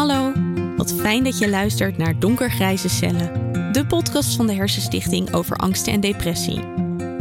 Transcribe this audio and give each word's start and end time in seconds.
Hallo, 0.00 0.32
wat 0.76 0.92
fijn 0.92 1.24
dat 1.24 1.38
je 1.38 1.48
luistert 1.48 1.96
naar 1.96 2.18
Donkergrijze 2.18 2.88
Cellen, 2.88 3.52
de 3.72 3.86
podcast 3.86 4.36
van 4.36 4.46
de 4.46 4.54
Hersenstichting 4.54 5.34
over 5.34 5.56
angsten 5.56 5.92
en 5.92 6.00
depressie. 6.00 6.60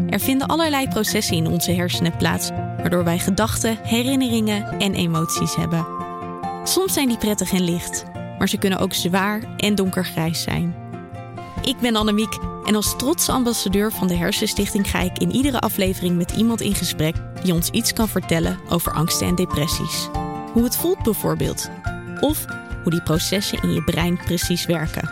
Er 0.09 0.19
vinden 0.19 0.47
allerlei 0.47 0.87
processen 0.87 1.35
in 1.35 1.47
onze 1.47 1.71
hersenen 1.71 2.17
plaats, 2.17 2.49
waardoor 2.49 3.03
wij 3.03 3.19
gedachten, 3.19 3.77
herinneringen 3.83 4.79
en 4.79 4.93
emoties 4.93 5.55
hebben. 5.55 5.87
Soms 6.63 6.93
zijn 6.93 7.07
die 7.07 7.17
prettig 7.17 7.51
en 7.51 7.63
licht, 7.63 8.03
maar 8.37 8.49
ze 8.49 8.57
kunnen 8.57 8.79
ook 8.79 8.93
zwaar 8.93 9.43
en 9.57 9.75
donkergrijs 9.75 10.41
zijn. 10.41 10.75
Ik 11.61 11.79
ben 11.79 11.95
Annemiek 11.95 12.37
en 12.63 12.75
als 12.75 12.97
trotse 12.97 13.31
ambassadeur 13.31 13.91
van 13.91 14.07
de 14.07 14.15
Hersenstichting 14.15 14.89
ga 14.89 14.99
ik 14.99 15.17
in 15.17 15.31
iedere 15.31 15.59
aflevering 15.59 16.17
met 16.17 16.31
iemand 16.31 16.61
in 16.61 16.75
gesprek 16.75 17.15
die 17.43 17.53
ons 17.53 17.69
iets 17.69 17.93
kan 17.93 18.07
vertellen 18.07 18.59
over 18.69 18.91
angsten 18.91 19.27
en 19.27 19.35
depressies. 19.35 20.09
Hoe 20.53 20.63
het 20.63 20.75
voelt 20.75 21.03
bijvoorbeeld. 21.03 21.69
Of 22.19 22.45
hoe 22.83 22.91
die 22.91 23.01
processen 23.01 23.61
in 23.61 23.73
je 23.73 23.83
brein 23.83 24.17
precies 24.17 24.65
werken. 24.65 25.09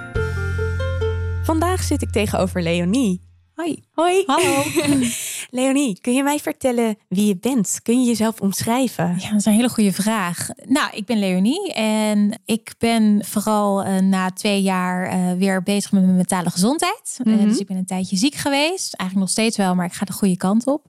Vandaag 1.44 1.84
zit 1.84 2.02
ik 2.02 2.12
tegenover 2.12 2.62
Leonie. 2.62 3.28
Hoi. 3.58 3.84
Hoi. 3.92 4.24
Hallo. 4.26 4.64
Leonie, 5.50 6.02
kun 6.02 6.14
je 6.14 6.24
mij 6.24 6.40
vertellen 6.40 6.98
wie 7.08 7.26
je 7.26 7.38
bent? 7.38 7.80
Kun 7.84 8.02
je 8.02 8.08
jezelf 8.08 8.42
omschrijven? 8.42 9.16
Ja, 9.18 9.30
dat 9.30 9.40
is 9.40 9.46
een 9.46 9.54
hele 9.54 9.70
goede 9.70 9.94
vraag. 9.94 10.48
Nou, 10.66 10.96
ik 10.96 11.06
ben 11.06 11.20
Leonie 11.20 11.74
en 11.74 12.42
ik 12.46 12.74
ben 12.78 13.26
vooral 13.26 13.86
uh, 13.86 14.00
na 14.00 14.32
twee 14.32 14.62
jaar 14.62 15.14
uh, 15.14 15.38
weer 15.38 15.64
bezig 15.64 15.92
met 15.92 16.04
mijn 16.04 16.16
mentale 16.16 16.50
gezondheid. 16.50 17.20
Mm 17.24 17.34
-hmm. 17.34 17.42
uh, 17.42 17.50
dus 17.50 17.60
ik 17.60 17.68
ben 17.68 17.78
een 17.78 17.86
tijdje 17.86 18.18
ziek 18.18 18.36
geweest. 18.36 18.94
Eigenlijk 18.94 19.20
nog 19.20 19.30
steeds 19.30 19.58
wel, 19.58 19.76
maar 19.76 19.86
ik 19.86 19.94
ga 19.94 20.06
de 20.06 20.14
goede 20.14 20.38
kant 20.38 20.68
op. 20.68 20.86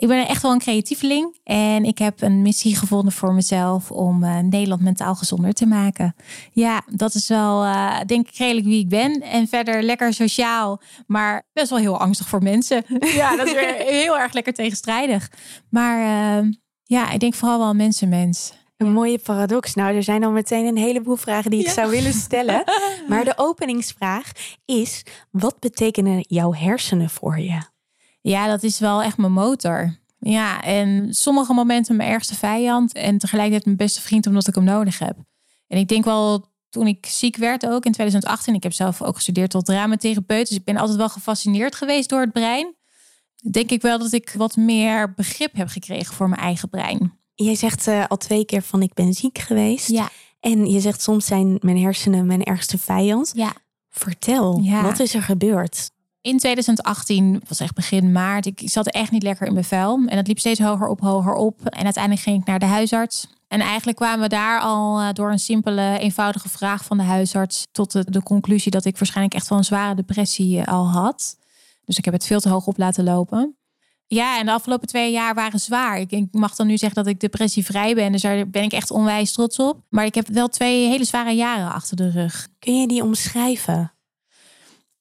Ik 0.00 0.08
ben 0.08 0.28
echt 0.28 0.42
wel 0.42 0.52
een 0.52 0.58
creatieveling 0.58 1.38
en 1.44 1.84
ik 1.84 1.98
heb 1.98 2.22
een 2.22 2.42
missie 2.42 2.76
gevonden 2.76 3.12
voor 3.12 3.34
mezelf 3.34 3.90
om 3.90 4.24
uh, 4.24 4.38
Nederland 4.38 4.82
mentaal 4.82 5.14
gezonder 5.14 5.52
te 5.52 5.66
maken. 5.66 6.14
Ja, 6.52 6.82
dat 6.86 7.14
is 7.14 7.28
wel, 7.28 7.64
uh, 7.64 8.00
denk 8.06 8.28
ik, 8.28 8.36
redelijk 8.36 8.66
wie 8.66 8.80
ik 8.80 8.88
ben. 8.88 9.20
En 9.20 9.48
verder 9.48 9.82
lekker 9.82 10.14
sociaal, 10.14 10.80
maar 11.06 11.42
best 11.52 11.70
wel 11.70 11.78
heel 11.78 11.98
angstig 11.98 12.28
voor 12.28 12.42
mensen. 12.42 12.84
ja, 13.00 13.36
dat 13.36 13.46
is 13.46 13.52
weer 13.52 13.74
heel 14.02 14.18
erg 14.18 14.32
lekker 14.32 14.52
tegenstrijdig. 14.52 15.30
Maar 15.68 15.98
uh, 16.42 16.50
ja, 16.82 17.10
ik 17.10 17.20
denk 17.20 17.34
vooral 17.34 17.58
wel 17.58 17.74
mensenmens. 17.74 18.52
Een 18.76 18.92
mooie 18.92 19.18
paradox. 19.18 19.74
Nou, 19.74 19.96
er 19.96 20.02
zijn 20.02 20.24
al 20.24 20.30
meteen 20.30 20.66
een 20.66 20.76
heleboel 20.76 21.16
vragen 21.16 21.50
die 21.50 21.60
ik 21.60 21.66
ja. 21.66 21.72
zou 21.72 21.90
willen 21.90 22.12
stellen. 22.12 22.64
Maar 23.08 23.24
de 23.24 23.32
openingsvraag 23.36 24.32
is: 24.64 25.02
wat 25.30 25.58
betekenen 25.58 26.24
jouw 26.28 26.54
hersenen 26.54 27.10
voor 27.10 27.38
je? 27.38 27.62
Ja, 28.20 28.46
dat 28.46 28.62
is 28.62 28.78
wel 28.78 29.02
echt 29.02 29.16
mijn 29.16 29.32
motor. 29.32 29.99
Ja, 30.20 30.62
en 30.62 31.14
sommige 31.14 31.52
momenten 31.52 31.96
mijn 31.96 32.10
ergste 32.10 32.34
vijand 32.34 32.92
en 32.92 33.18
tegelijkertijd 33.18 33.64
mijn 33.64 33.76
beste 33.76 34.00
vriend 34.00 34.26
omdat 34.26 34.48
ik 34.48 34.54
hem 34.54 34.64
nodig 34.64 34.98
heb. 34.98 35.16
En 35.66 35.78
ik 35.78 35.88
denk 35.88 36.04
wel 36.04 36.48
toen 36.68 36.86
ik 36.86 37.06
ziek 37.06 37.36
werd 37.36 37.66
ook 37.66 37.84
in 37.84 37.92
2018, 37.92 38.54
ik 38.54 38.62
heb 38.62 38.72
zelf 38.72 39.02
ook 39.02 39.14
gestudeerd 39.14 39.50
tot 39.50 39.64
dramatherapeut, 39.64 40.48
dus 40.48 40.56
ik 40.56 40.64
ben 40.64 40.76
altijd 40.76 40.98
wel 40.98 41.08
gefascineerd 41.08 41.74
geweest 41.74 42.08
door 42.08 42.20
het 42.20 42.32
brein. 42.32 42.74
Denk 43.50 43.70
ik 43.70 43.82
wel 43.82 43.98
dat 43.98 44.12
ik 44.12 44.34
wat 44.36 44.56
meer 44.56 45.14
begrip 45.14 45.54
heb 45.54 45.68
gekregen 45.68 46.14
voor 46.14 46.28
mijn 46.28 46.40
eigen 46.40 46.68
brein. 46.68 47.18
Jij 47.34 47.54
zegt 47.54 47.88
uh, 47.88 48.04
al 48.08 48.16
twee 48.16 48.44
keer 48.44 48.62
van 48.62 48.82
ik 48.82 48.94
ben 48.94 49.14
ziek 49.14 49.38
geweest. 49.38 49.88
Ja. 49.88 50.08
En 50.40 50.66
je 50.66 50.80
zegt 50.80 51.02
soms 51.02 51.26
zijn 51.26 51.58
mijn 51.60 51.78
hersenen 51.78 52.26
mijn 52.26 52.42
ergste 52.42 52.78
vijand. 52.78 53.32
Ja. 53.34 53.52
Vertel, 53.88 54.60
ja. 54.62 54.82
wat 54.82 54.98
is 54.98 55.14
er 55.14 55.22
gebeurd? 55.22 55.90
In 56.22 56.38
2018, 56.38 57.42
was 57.48 57.60
echt 57.60 57.74
begin 57.74 58.12
maart, 58.12 58.46
ik 58.46 58.62
zat 58.64 58.86
echt 58.86 59.10
niet 59.10 59.22
lekker 59.22 59.46
in 59.46 59.52
mijn 59.52 59.64
vel. 59.64 60.00
En 60.06 60.16
het 60.16 60.26
liep 60.26 60.38
steeds 60.38 60.60
hoger 60.60 60.88
op, 60.88 61.00
hoger 61.00 61.34
op. 61.34 61.64
En 61.64 61.84
uiteindelijk 61.84 62.24
ging 62.24 62.40
ik 62.40 62.46
naar 62.46 62.58
de 62.58 62.66
huisarts. 62.66 63.26
En 63.48 63.60
eigenlijk 63.60 63.96
kwamen 63.96 64.20
we 64.20 64.28
daar 64.28 64.60
al 64.60 65.12
door 65.14 65.30
een 65.30 65.38
simpele, 65.38 65.98
eenvoudige 65.98 66.48
vraag 66.48 66.84
van 66.84 66.96
de 66.96 67.02
huisarts 67.02 67.66
tot 67.72 68.12
de, 68.12 68.22
conclusie 68.22 68.70
dat 68.70 68.84
ik 68.84 68.98
waarschijnlijk 68.98 69.34
echt 69.34 69.48
wel 69.48 69.58
een 69.58 69.64
zware 69.64 69.94
depressie 69.94 70.62
al 70.62 70.88
had. 70.90 71.36
Dus 71.84 71.98
ik 71.98 72.04
heb 72.04 72.14
het 72.14 72.26
veel 72.26 72.40
te 72.40 72.48
hoog 72.48 72.66
op 72.66 72.78
laten 72.78 73.04
lopen. 73.04 73.56
Ja, 74.06 74.38
en 74.38 74.46
de 74.46 74.52
afgelopen 74.52 74.88
twee 74.88 75.12
jaar 75.12 75.34
waren 75.34 75.60
zwaar. 75.60 76.00
Ik, 76.00 76.10
ik 76.10 76.28
mag 76.30 76.54
dan 76.54 76.66
nu 76.66 76.78
zeggen 76.78 77.04
dat 77.04 77.12
ik 77.12 77.20
depressievrij 77.20 77.94
ben. 77.94 78.12
Dus 78.12 78.22
daar 78.22 78.50
ben 78.50 78.62
ik 78.62 78.72
echt 78.72 78.90
onwijs 78.90 79.32
trots 79.32 79.58
op. 79.58 79.80
Maar 79.88 80.04
ik 80.04 80.14
heb 80.14 80.26
wel 80.26 80.48
twee 80.48 80.88
hele 80.88 81.04
zware 81.04 81.32
jaren 81.32 81.72
achter 81.72 81.96
de 81.96 82.10
rug. 82.10 82.48
Kun 82.58 82.80
je 82.80 82.88
die 82.88 83.02
omschrijven? 83.02 83.92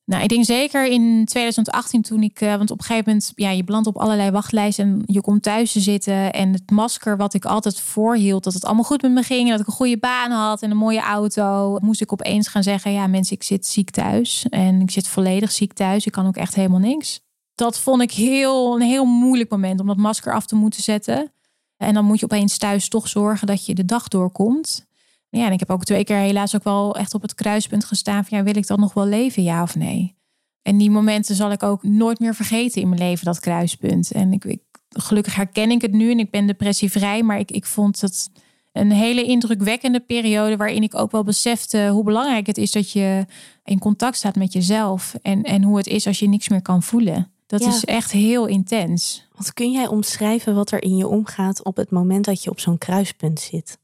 Nou, 0.10 0.24
ik 0.24 0.30
denk 0.30 0.46
zeker 0.46 0.86
in 0.86 1.26
2018 1.26 2.02
toen 2.02 2.24
ik, 2.24 2.42
uh, 2.42 2.56
want 2.56 2.72
op 2.72 2.80
een 2.80 2.86
gegeven 2.86 3.06
moment, 3.08 3.32
ja, 3.36 3.50
je 3.50 3.64
belandt 3.64 3.88
op 3.88 3.98
allerlei 3.98 4.32
wachtlijsten 4.32 4.86
en 4.86 5.02
je 5.06 5.22
komt 5.22 5.44
thuis 5.44 5.72
te 5.72 5.80
zitten 5.80 6.34
en 6.34 6.54
het 6.54 6.72
masker 6.72 7.18
wat 7.18 7.34
ik 7.34 7.46
altijd 7.46 7.80
voorhield, 7.80 8.44
dat 8.44 8.54
het 8.54 8.66
allemaal 8.66 8.84
goed 8.84 9.02
met 9.02 9.12
me 9.12 9.24
ging 9.24 9.44
en 9.44 9.50
dat 9.50 9.60
ik 9.60 9.68
een 9.68 9.74
goede 9.74 9.98
baan 9.98 10.32
had 10.32 10.62
en 10.62 10.72
een 10.72 10.78
mooie 10.78 11.02
auto, 11.02 11.78
moest 11.82 12.02
ik 12.02 12.14
opeens 12.14 12.48
gaan 12.48 12.64
zeggen, 12.64 12.92
ja 12.92 13.08
mensen, 13.08 13.36
ik 13.36 13.44
zit 13.44 13.66
ziek 13.66 13.90
thuis 13.90 14.46
en 14.50 14.82
ik 14.82 14.92
zit 14.92 15.08
volledig 15.08 15.52
ziek 15.52 15.74
thuis, 15.74 16.06
ik 16.06 16.12
kan 16.12 16.28
ook 16.28 16.38
echt 16.38 16.56
helemaal 16.56 16.80
niks. 16.80 17.20
Dat 17.56 17.80
vond 17.80 18.02
ik 18.02 18.12
heel, 18.12 18.76
een 18.76 18.88
heel 18.88 19.06
moeilijk 19.06 19.50
moment 19.50 19.80
om 19.80 19.88
dat 19.88 19.98
masker 19.98 20.34
af 20.34 20.46
te 20.46 20.56
moeten 20.56 20.84
zetten. 20.84 21.32
En 21.78 21.94
dan 21.94 22.06
moet 22.06 22.20
je 22.20 22.26
opeens 22.26 22.58
thuis 22.58 22.90
toch 22.90 23.08
zorgen 23.08 23.48
dat 23.48 23.66
je 23.66 23.76
de 23.76 23.86
dag 23.86 24.08
doorkomt. 24.08 24.89
Ja, 25.30 25.46
en 25.46 25.52
ik 25.52 25.60
heb 25.60 25.70
ook 25.70 25.84
twee 25.84 26.04
keer 26.04 26.18
helaas 26.18 26.56
ook 26.56 26.64
wel 26.64 26.96
echt 26.96 27.14
op 27.14 27.22
het 27.22 27.36
kruispunt 27.36 27.86
gestaan 27.86 28.26
van 28.26 28.38
ja, 28.38 28.44
wil 28.44 28.56
ik 28.56 28.68
dan 28.68 28.80
nog 28.80 28.94
wel 28.94 29.06
leven, 29.06 29.44
ja 29.44 29.62
of 29.62 29.76
nee? 29.76 30.18
En 30.62 30.78
die 30.78 30.90
momenten 30.90 31.36
zal 31.36 31.52
ik 31.52 31.64
ook 31.64 31.84
nooit 31.84 32.20
meer 32.20 32.36
vergeten 32.36 32.82
in 32.82 32.90
mijn 32.90 33.02
leven, 33.02 33.26
dat 33.26 33.40
kruispunt. 33.40 34.12
En 34.12 34.34
ik, 34.34 34.46
ik 34.46 34.62
gelukkig 34.90 35.36
herken 35.36 35.72
ik 35.72 35.82
het 35.82 35.92
nu 35.92 36.12
en 36.12 36.20
ik 36.20 36.32
ben 36.32 36.48
depressievrij, 36.48 37.24
maar 37.24 37.40
ik, 37.40 37.52
ik 37.52 37.66
vond 37.66 38.02
het 38.02 38.30
een 38.72 38.92
hele 38.92 39.24
indrukwekkende 39.24 40.00
periode 40.00 40.58
waarin 40.58 40.84
ik 40.84 40.96
ook 40.96 41.12
wel 41.12 41.24
besefte 41.24 41.88
hoe 41.88 42.04
belangrijk 42.04 42.48
het 42.48 42.58
is 42.58 42.72
dat 42.72 42.92
je 42.92 43.26
in 43.64 43.80
contact 43.80 44.18
staat 44.18 44.36
met 44.36 44.54
jezelf 44.54 45.16
en, 45.22 45.44
en 45.44 45.64
hoe 45.64 45.78
het 45.78 45.88
is 45.88 46.08
als 46.08 46.20
je 46.20 46.28
niks 46.28 46.50
meer 46.50 46.62
kan 46.62 46.84
voelen. 46.84 47.32
Dat 47.48 47.64
ja. 47.64 47.70
is 47.70 47.86
echt 47.86 48.12
heel 48.12 48.46
intens. 48.46 49.28
Wat 49.36 49.54
kun 49.54 49.72
jij 49.72 49.88
omschrijven 49.88 50.56
wat 50.56 50.72
er 50.72 50.84
in 50.84 50.98
je 50.98 51.08
omgaat 51.08 51.64
op 51.64 51.76
het 51.76 51.92
moment 51.92 52.26
dat 52.26 52.44
je 52.44 52.50
op 52.50 52.60
zo'n 52.60 52.78
kruispunt 52.78 53.40
zit? 53.40 53.78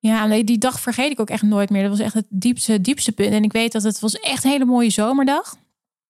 Ja, 0.00 0.42
die 0.42 0.58
dag 0.58 0.80
vergeet 0.80 1.10
ik 1.10 1.20
ook 1.20 1.30
echt 1.30 1.42
nooit 1.42 1.70
meer. 1.70 1.82
Dat 1.82 1.90
was 1.90 2.00
echt 2.00 2.14
het 2.14 2.26
diepste, 2.28 2.80
diepste 2.80 3.12
punt. 3.12 3.32
En 3.32 3.44
ik 3.44 3.52
weet 3.52 3.72
dat 3.72 3.82
het 3.82 4.00
was 4.00 4.14
echt 4.14 4.44
een 4.44 4.50
hele 4.50 4.64
mooie 4.64 4.90
zomerdag. 4.90 5.56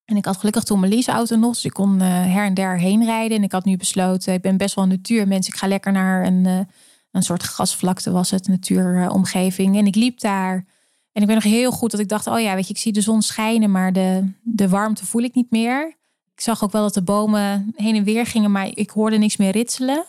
En 0.05 0.17
ik 0.17 0.25
had 0.25 0.37
gelukkig 0.37 0.65
toen 0.65 0.81
mijn 0.81 0.93
leaseauto 0.93 1.37
nog, 1.37 1.55
dus 1.55 1.65
ik 1.65 1.73
kon 1.73 1.95
uh, 1.95 2.09
her 2.09 2.45
en 2.45 2.55
der 2.55 2.79
heen 2.79 3.05
rijden. 3.05 3.37
En 3.37 3.43
ik 3.43 3.53
had 3.53 3.65
nu 3.65 3.77
besloten, 3.77 4.33
ik 4.33 4.41
ben 4.41 4.57
best 4.57 4.75
wel 4.75 4.85
een 4.85 4.91
natuurmens. 4.91 5.47
Ik 5.47 5.57
ga 5.57 5.67
lekker 5.67 5.93
naar 5.93 6.27
een, 6.27 6.45
uh, 6.45 6.61
een 7.11 7.23
soort 7.23 7.43
grasvlakte 7.43 8.11
was 8.11 8.31
het, 8.31 8.49
natuuromgeving. 8.49 9.77
En 9.77 9.87
ik 9.87 9.95
liep 9.95 10.21
daar. 10.21 10.55
En 11.13 11.21
ik 11.21 11.27
ben 11.27 11.35
nog 11.35 11.45
heel 11.45 11.71
goed 11.71 11.91
dat 11.91 12.01
ik 12.01 12.09
dacht, 12.09 12.27
oh 12.27 12.41
ja, 12.41 12.55
weet 12.55 12.67
je, 12.67 12.73
ik 12.73 12.81
zie 12.81 12.93
de 12.93 13.01
zon 13.01 13.23
schijnen, 13.23 13.71
maar 13.71 13.93
de, 13.93 14.33
de 14.43 14.69
warmte 14.69 15.07
voel 15.07 15.23
ik 15.23 15.35
niet 15.35 15.51
meer. 15.51 15.97
Ik 16.35 16.41
zag 16.41 16.65
ook 16.65 16.73
wel 16.73 16.83
dat 16.83 16.95
de 16.95 17.03
bomen 17.03 17.73
heen 17.77 17.97
en 17.97 18.05
weer 18.05 18.27
gingen, 18.27 18.51
maar 18.51 18.71
ik 18.75 18.91
hoorde 18.91 19.19
niks 19.19 19.37
meer 19.37 19.51
ritselen. 19.51 20.05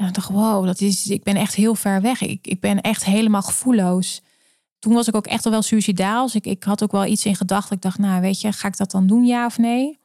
En 0.00 0.06
ik 0.06 0.14
dacht, 0.14 0.28
wow, 0.28 0.66
dat 0.66 0.80
is, 0.80 1.06
ik 1.06 1.22
ben 1.22 1.36
echt 1.36 1.54
heel 1.54 1.74
ver 1.74 2.00
weg. 2.00 2.20
Ik, 2.20 2.46
ik 2.46 2.60
ben 2.60 2.80
echt 2.80 3.04
helemaal 3.04 3.42
gevoelloos. 3.42 4.22
Toen 4.78 4.92
was 4.92 5.08
ik 5.08 5.14
ook 5.14 5.26
echt 5.26 5.44
al 5.44 5.50
wel 5.50 5.62
suicidaal. 5.62 6.24
Dus 6.24 6.34
ik, 6.34 6.46
ik 6.46 6.64
had 6.64 6.82
ook 6.82 6.92
wel 6.92 7.04
iets 7.04 7.24
in 7.24 7.36
gedachten. 7.36 7.76
Ik 7.76 7.82
dacht, 7.82 7.98
nou 7.98 8.20
weet 8.20 8.40
je, 8.40 8.52
ga 8.52 8.68
ik 8.68 8.76
dat 8.76 8.90
dan 8.90 9.06
doen, 9.06 9.24
ja 9.24 9.46
of 9.46 9.58
nee? 9.58 9.98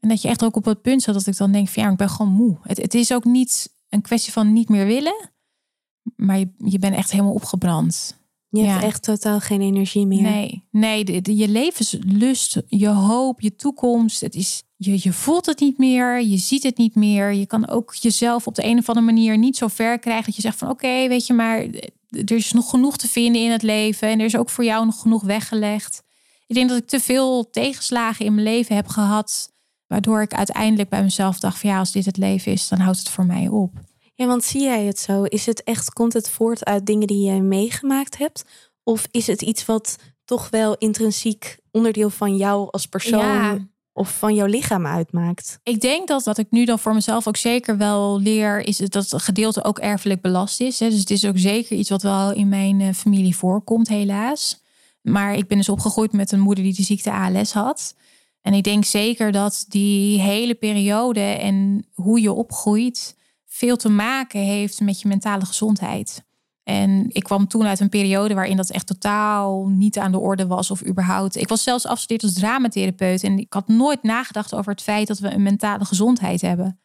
En 0.00 0.08
dat 0.08 0.22
je 0.22 0.28
echt 0.28 0.44
ook 0.44 0.56
op 0.56 0.64
het 0.64 0.82
punt 0.82 1.02
zat 1.02 1.14
dat 1.14 1.26
ik 1.26 1.36
dan 1.36 1.52
denk 1.52 1.68
van 1.68 1.82
ja, 1.82 1.90
ik 1.90 1.96
ben 1.96 2.10
gewoon 2.10 2.32
moe. 2.32 2.56
Het, 2.62 2.76
het 2.76 2.94
is 2.94 3.12
ook 3.12 3.24
niet 3.24 3.72
een 3.88 4.02
kwestie 4.02 4.32
van 4.32 4.52
niet 4.52 4.68
meer 4.68 4.86
willen. 4.86 5.30
Maar 6.16 6.38
je, 6.38 6.48
je 6.58 6.78
bent 6.78 6.94
echt 6.94 7.10
helemaal 7.10 7.32
opgebrand. 7.32 8.16
Je 8.56 8.62
ja. 8.62 8.72
hebt 8.72 8.84
echt 8.84 9.02
totaal 9.02 9.40
geen 9.40 9.60
energie 9.60 10.06
meer. 10.06 10.22
Nee, 10.22 10.64
nee 10.70 11.04
de, 11.04 11.20
de, 11.20 11.36
je 11.36 11.48
levenslust, 11.48 12.62
je 12.66 12.88
hoop, 12.88 13.40
je 13.40 13.56
toekomst. 13.56 14.20
Het 14.20 14.34
is, 14.34 14.62
je, 14.76 14.98
je 15.02 15.12
voelt 15.12 15.46
het 15.46 15.60
niet 15.60 15.78
meer, 15.78 16.22
je 16.22 16.36
ziet 16.36 16.62
het 16.62 16.76
niet 16.76 16.94
meer. 16.94 17.32
Je 17.32 17.46
kan 17.46 17.68
ook 17.68 17.94
jezelf 17.94 18.46
op 18.46 18.54
de 18.54 18.64
een 18.64 18.78
of 18.78 18.88
andere 18.88 19.06
manier 19.06 19.38
niet 19.38 19.56
zo 19.56 19.68
ver 19.68 19.98
krijgen 19.98 20.24
dat 20.24 20.34
je 20.34 20.40
zegt 20.40 20.58
van 20.58 20.70
oké, 20.70 20.84
okay, 20.86 21.08
weet 21.08 21.26
je, 21.26 21.32
maar 21.32 21.58
er 22.08 22.32
is 22.32 22.52
nog 22.52 22.70
genoeg 22.70 22.96
te 22.96 23.08
vinden 23.08 23.42
in 23.42 23.50
het 23.50 23.62
leven 23.62 24.08
en 24.08 24.18
er 24.18 24.24
is 24.24 24.36
ook 24.36 24.50
voor 24.50 24.64
jou 24.64 24.84
nog 24.84 25.00
genoeg 25.00 25.22
weggelegd. 25.22 26.02
Ik 26.46 26.54
denk 26.54 26.68
dat 26.68 26.78
ik 26.78 26.86
te 26.86 27.00
veel 27.00 27.50
tegenslagen 27.50 28.24
in 28.24 28.34
mijn 28.34 28.46
leven 28.46 28.76
heb 28.76 28.88
gehad, 28.88 29.52
waardoor 29.86 30.22
ik 30.22 30.34
uiteindelijk 30.34 30.88
bij 30.88 31.02
mezelf 31.02 31.38
dacht 31.38 31.58
van 31.58 31.70
ja, 31.70 31.78
als 31.78 31.92
dit 31.92 32.04
het 32.04 32.16
leven 32.16 32.52
is, 32.52 32.68
dan 32.68 32.78
houdt 32.78 32.98
het 32.98 33.08
voor 33.08 33.26
mij 33.26 33.48
op. 33.48 33.72
Ja, 34.18 34.26
want 34.26 34.44
zie 34.44 34.62
jij 34.62 34.84
het 34.84 34.98
zo? 34.98 35.22
Is 35.22 35.46
het 35.46 35.62
echt, 35.62 35.92
komt 35.92 36.12
het 36.12 36.30
voort 36.30 36.64
uit 36.64 36.86
dingen 36.86 37.06
die 37.06 37.24
jij 37.24 37.40
meegemaakt 37.40 38.18
hebt? 38.18 38.44
Of 38.82 39.06
is 39.10 39.26
het 39.26 39.42
iets 39.42 39.64
wat 39.64 39.96
toch 40.24 40.50
wel 40.50 40.76
intrinsiek 40.76 41.58
onderdeel 41.70 42.10
van 42.10 42.36
jou 42.36 42.68
als 42.70 42.86
persoon 42.86 43.20
ja. 43.20 43.58
of 43.92 44.18
van 44.18 44.34
jouw 44.34 44.46
lichaam 44.46 44.86
uitmaakt? 44.86 45.58
Ik 45.62 45.80
denk 45.80 46.08
dat 46.08 46.24
wat 46.24 46.38
ik 46.38 46.46
nu 46.50 46.64
dan 46.64 46.78
voor 46.78 46.94
mezelf 46.94 47.26
ook 47.26 47.36
zeker 47.36 47.76
wel 47.76 48.20
leer, 48.20 48.60
is 48.60 48.76
dat 48.76 49.10
het 49.10 49.22
gedeelte 49.22 49.64
ook 49.64 49.78
erfelijk 49.78 50.20
belast 50.20 50.60
is. 50.60 50.76
Dus 50.76 50.98
het 50.98 51.10
is 51.10 51.24
ook 51.24 51.38
zeker 51.38 51.76
iets 51.76 51.90
wat 51.90 52.02
wel 52.02 52.32
in 52.32 52.48
mijn 52.48 52.94
familie 52.94 53.36
voorkomt, 53.36 53.88
helaas. 53.88 54.62
Maar 55.02 55.34
ik 55.34 55.48
ben 55.48 55.56
dus 55.56 55.68
opgegroeid 55.68 56.12
met 56.12 56.32
een 56.32 56.40
moeder 56.40 56.64
die 56.64 56.74
de 56.74 56.82
ziekte 56.82 57.12
ALS 57.12 57.52
had. 57.52 57.94
En 58.40 58.52
ik 58.52 58.64
denk 58.64 58.84
zeker 58.84 59.32
dat 59.32 59.64
die 59.68 60.20
hele 60.20 60.54
periode 60.54 61.20
en 61.20 61.86
hoe 61.94 62.20
je 62.20 62.32
opgroeit 62.32 63.16
veel 63.56 63.76
te 63.76 63.88
maken 63.88 64.40
heeft 64.40 64.80
met 64.80 65.00
je 65.00 65.08
mentale 65.08 65.44
gezondheid. 65.44 66.24
En 66.62 67.06
ik 67.08 67.22
kwam 67.22 67.48
toen 67.48 67.66
uit 67.66 67.80
een 67.80 67.88
periode 67.88 68.34
waarin 68.34 68.56
dat 68.56 68.70
echt 68.70 68.86
totaal 68.86 69.66
niet 69.68 69.98
aan 69.98 70.12
de 70.12 70.18
orde 70.18 70.46
was 70.46 70.70
of 70.70 70.86
überhaupt. 70.86 71.36
Ik 71.36 71.48
was 71.48 71.62
zelfs 71.62 71.86
afgestudeerd 71.86 72.22
als 72.22 72.32
dramatherapeut 72.32 73.22
en 73.22 73.38
ik 73.38 73.52
had 73.52 73.68
nooit 73.68 74.02
nagedacht 74.02 74.54
over 74.54 74.72
het 74.72 74.82
feit 74.82 75.06
dat 75.06 75.18
we 75.18 75.32
een 75.32 75.42
mentale 75.42 75.84
gezondheid 75.84 76.40
hebben. 76.40 76.80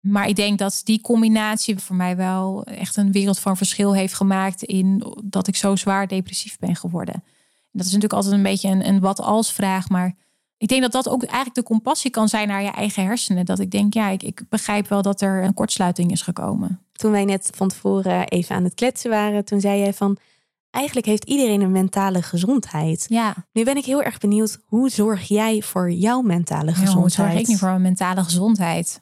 Maar 0.00 0.28
ik 0.28 0.36
denk 0.36 0.58
dat 0.58 0.80
die 0.84 1.00
combinatie 1.00 1.78
voor 1.78 1.96
mij 1.96 2.16
wel 2.16 2.64
echt 2.64 2.96
een 2.96 3.12
wereld 3.12 3.38
van 3.38 3.56
verschil 3.56 3.94
heeft 3.94 4.14
gemaakt 4.14 4.62
in 4.62 5.14
dat 5.24 5.46
ik 5.46 5.56
zo 5.56 5.76
zwaar 5.76 6.08
depressief 6.08 6.58
ben 6.58 6.76
geworden. 6.76 7.24
Dat 7.70 7.86
is 7.86 7.92
natuurlijk 7.92 8.12
altijd 8.12 8.34
een 8.34 8.42
beetje 8.42 8.68
een, 8.68 8.88
een 8.88 9.00
wat 9.00 9.20
als 9.20 9.52
vraag, 9.52 9.88
maar 9.88 10.14
ik 10.56 10.68
denk 10.68 10.82
dat 10.82 10.92
dat 10.92 11.08
ook 11.08 11.22
eigenlijk 11.22 11.54
de 11.54 11.62
compassie 11.62 12.10
kan 12.10 12.28
zijn 12.28 12.48
naar 12.48 12.62
je 12.62 12.70
eigen 12.70 13.04
hersenen. 13.04 13.44
Dat 13.44 13.58
ik 13.58 13.70
denk, 13.70 13.94
ja, 13.94 14.08
ik, 14.08 14.22
ik 14.22 14.42
begrijp 14.48 14.88
wel 14.88 15.02
dat 15.02 15.20
er 15.20 15.44
een 15.44 15.54
kortsluiting 15.54 16.10
is 16.10 16.22
gekomen. 16.22 16.80
Toen 16.92 17.10
wij 17.10 17.24
net 17.24 17.50
van 17.54 17.68
tevoren 17.68 18.28
even 18.28 18.56
aan 18.56 18.64
het 18.64 18.74
kletsen 18.74 19.10
waren, 19.10 19.44
toen 19.44 19.60
zei 19.60 19.78
jij 19.78 19.92
van, 19.92 20.18
eigenlijk 20.70 21.06
heeft 21.06 21.24
iedereen 21.24 21.60
een 21.60 21.72
mentale 21.72 22.22
gezondheid. 22.22 23.06
Ja. 23.08 23.34
Nu 23.52 23.64
ben 23.64 23.76
ik 23.76 23.84
heel 23.84 24.02
erg 24.02 24.18
benieuwd, 24.18 24.58
hoe 24.64 24.88
zorg 24.88 25.28
jij 25.28 25.62
voor 25.62 25.90
jouw 25.90 26.20
mentale 26.20 26.70
gezondheid? 26.70 27.00
hoe 27.00 27.10
zorg 27.10 27.34
ik 27.34 27.46
nu 27.46 27.56
voor 27.56 27.68
mijn 27.68 27.82
mentale 27.82 28.24
gezondheid? 28.24 29.00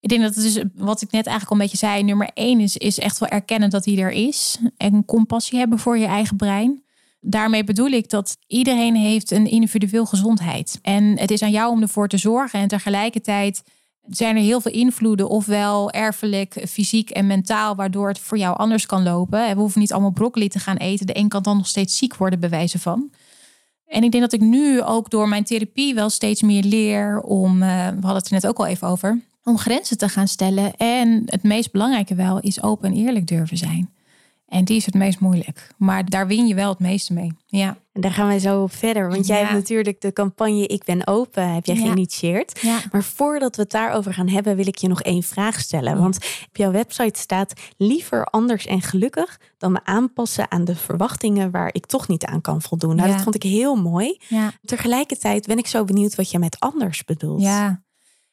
Ik 0.00 0.08
denk 0.08 0.22
dat 0.22 0.34
het 0.34 0.44
dus, 0.44 0.64
wat 0.74 1.00
ik 1.00 1.10
net 1.10 1.26
eigenlijk 1.26 1.50
al 1.50 1.56
een 1.56 1.62
beetje 1.62 1.86
zei, 1.86 2.02
nummer 2.02 2.30
één 2.34 2.60
is, 2.60 2.76
is 2.76 2.98
echt 2.98 3.18
wel 3.18 3.28
erkennen 3.28 3.70
dat 3.70 3.84
die 3.84 4.00
er 4.00 4.10
is. 4.10 4.58
En 4.76 5.04
compassie 5.04 5.58
hebben 5.58 5.78
voor 5.78 5.98
je 5.98 6.06
eigen 6.06 6.36
brein. 6.36 6.82
Daarmee 7.30 7.64
bedoel 7.64 7.90
ik 7.90 8.10
dat 8.10 8.36
iedereen 8.46 8.94
heeft 8.94 9.30
een 9.30 9.46
individueel 9.46 10.06
gezondheid. 10.06 10.78
En 10.82 11.18
het 11.18 11.30
is 11.30 11.42
aan 11.42 11.50
jou 11.50 11.70
om 11.70 11.82
ervoor 11.82 12.08
te 12.08 12.16
zorgen. 12.16 12.60
En 12.60 12.68
tegelijkertijd 12.68 13.62
zijn 14.06 14.36
er 14.36 14.42
heel 14.42 14.60
veel 14.60 14.72
invloeden, 14.72 15.28
ofwel 15.28 15.90
erfelijk, 15.90 16.64
fysiek 16.68 17.10
en 17.10 17.26
mentaal, 17.26 17.74
waardoor 17.74 18.08
het 18.08 18.18
voor 18.18 18.38
jou 18.38 18.56
anders 18.56 18.86
kan 18.86 19.02
lopen. 19.02 19.48
We 19.48 19.60
hoeven 19.60 19.80
niet 19.80 19.92
allemaal 19.92 20.10
broccoli 20.10 20.48
te 20.48 20.58
gaan 20.58 20.76
eten. 20.76 21.06
De 21.06 21.16
een 21.16 21.28
kan 21.28 21.42
dan 21.42 21.56
nog 21.56 21.66
steeds 21.66 21.96
ziek 21.96 22.16
worden, 22.16 22.40
bij 22.40 22.48
wijze 22.48 22.78
van. 22.78 23.10
En 23.86 24.04
ik 24.04 24.10
denk 24.10 24.22
dat 24.22 24.40
ik 24.40 24.40
nu 24.40 24.82
ook 24.82 25.10
door 25.10 25.28
mijn 25.28 25.44
therapie 25.44 25.94
wel 25.94 26.10
steeds 26.10 26.42
meer 26.42 26.62
leer 26.62 27.20
om, 27.20 27.62
uh, 27.62 27.86
we 27.86 28.00
hadden 28.00 28.16
het 28.16 28.26
er 28.26 28.32
net 28.32 28.46
ook 28.46 28.58
al 28.58 28.66
even 28.66 28.88
over, 28.88 29.20
om 29.44 29.58
grenzen 29.58 29.98
te 29.98 30.08
gaan 30.08 30.28
stellen. 30.28 30.76
En 30.76 31.22
het 31.26 31.42
meest 31.42 31.72
belangrijke 31.72 32.14
wel 32.14 32.40
is 32.40 32.62
open 32.62 32.90
en 32.90 32.96
eerlijk 32.96 33.26
durven 33.26 33.56
zijn. 33.56 33.96
En 34.48 34.64
die 34.64 34.76
is 34.76 34.86
het 34.86 34.94
meest 34.94 35.20
moeilijk. 35.20 35.70
Maar 35.76 36.04
daar 36.04 36.26
win 36.26 36.46
je 36.46 36.54
wel 36.54 36.68
het 36.68 36.78
meeste 36.78 37.12
mee. 37.12 37.32
Ja. 37.46 37.76
En 37.92 38.00
daar 38.00 38.10
gaan 38.10 38.28
we 38.28 38.38
zo 38.38 38.66
verder. 38.66 39.08
Want 39.08 39.26
jij 39.26 39.38
hebt 39.38 39.52
natuurlijk 39.52 40.00
de 40.00 40.12
campagne 40.12 40.66
Ik 40.66 40.84
ben 40.84 41.06
open, 41.06 41.54
heb 41.54 41.66
jij 41.66 41.76
geïnitieerd. 41.76 42.60
Ja. 42.60 42.78
Maar 42.92 43.02
voordat 43.02 43.56
we 43.56 43.62
het 43.62 43.70
daarover 43.70 44.14
gaan 44.14 44.28
hebben, 44.28 44.56
wil 44.56 44.66
ik 44.66 44.76
je 44.76 44.88
nog 44.88 45.02
één 45.02 45.22
vraag 45.22 45.60
stellen. 45.60 45.98
Want 45.98 46.16
op 46.48 46.56
jouw 46.56 46.70
website 46.70 47.18
staat 47.18 47.52
liever 47.76 48.24
anders 48.24 48.66
en 48.66 48.82
gelukkig 48.82 49.40
dan 49.58 49.72
me 49.72 49.80
aanpassen 49.84 50.50
aan 50.50 50.64
de 50.64 50.76
verwachtingen 50.76 51.50
waar 51.50 51.68
ik 51.72 51.86
toch 51.86 52.08
niet 52.08 52.24
aan 52.24 52.40
kan 52.40 52.62
voldoen. 52.62 52.96
Nou, 52.96 53.08
dat 53.12 53.22
vond 53.22 53.34
ik 53.34 53.42
heel 53.42 53.76
mooi. 53.76 54.20
Tegelijkertijd 54.64 55.46
ben 55.46 55.58
ik 55.58 55.66
zo 55.66 55.84
benieuwd 55.84 56.14
wat 56.14 56.30
je 56.30 56.38
met 56.38 56.60
anders 56.60 57.04
bedoelt. 57.04 57.42
Ja. 57.42 57.82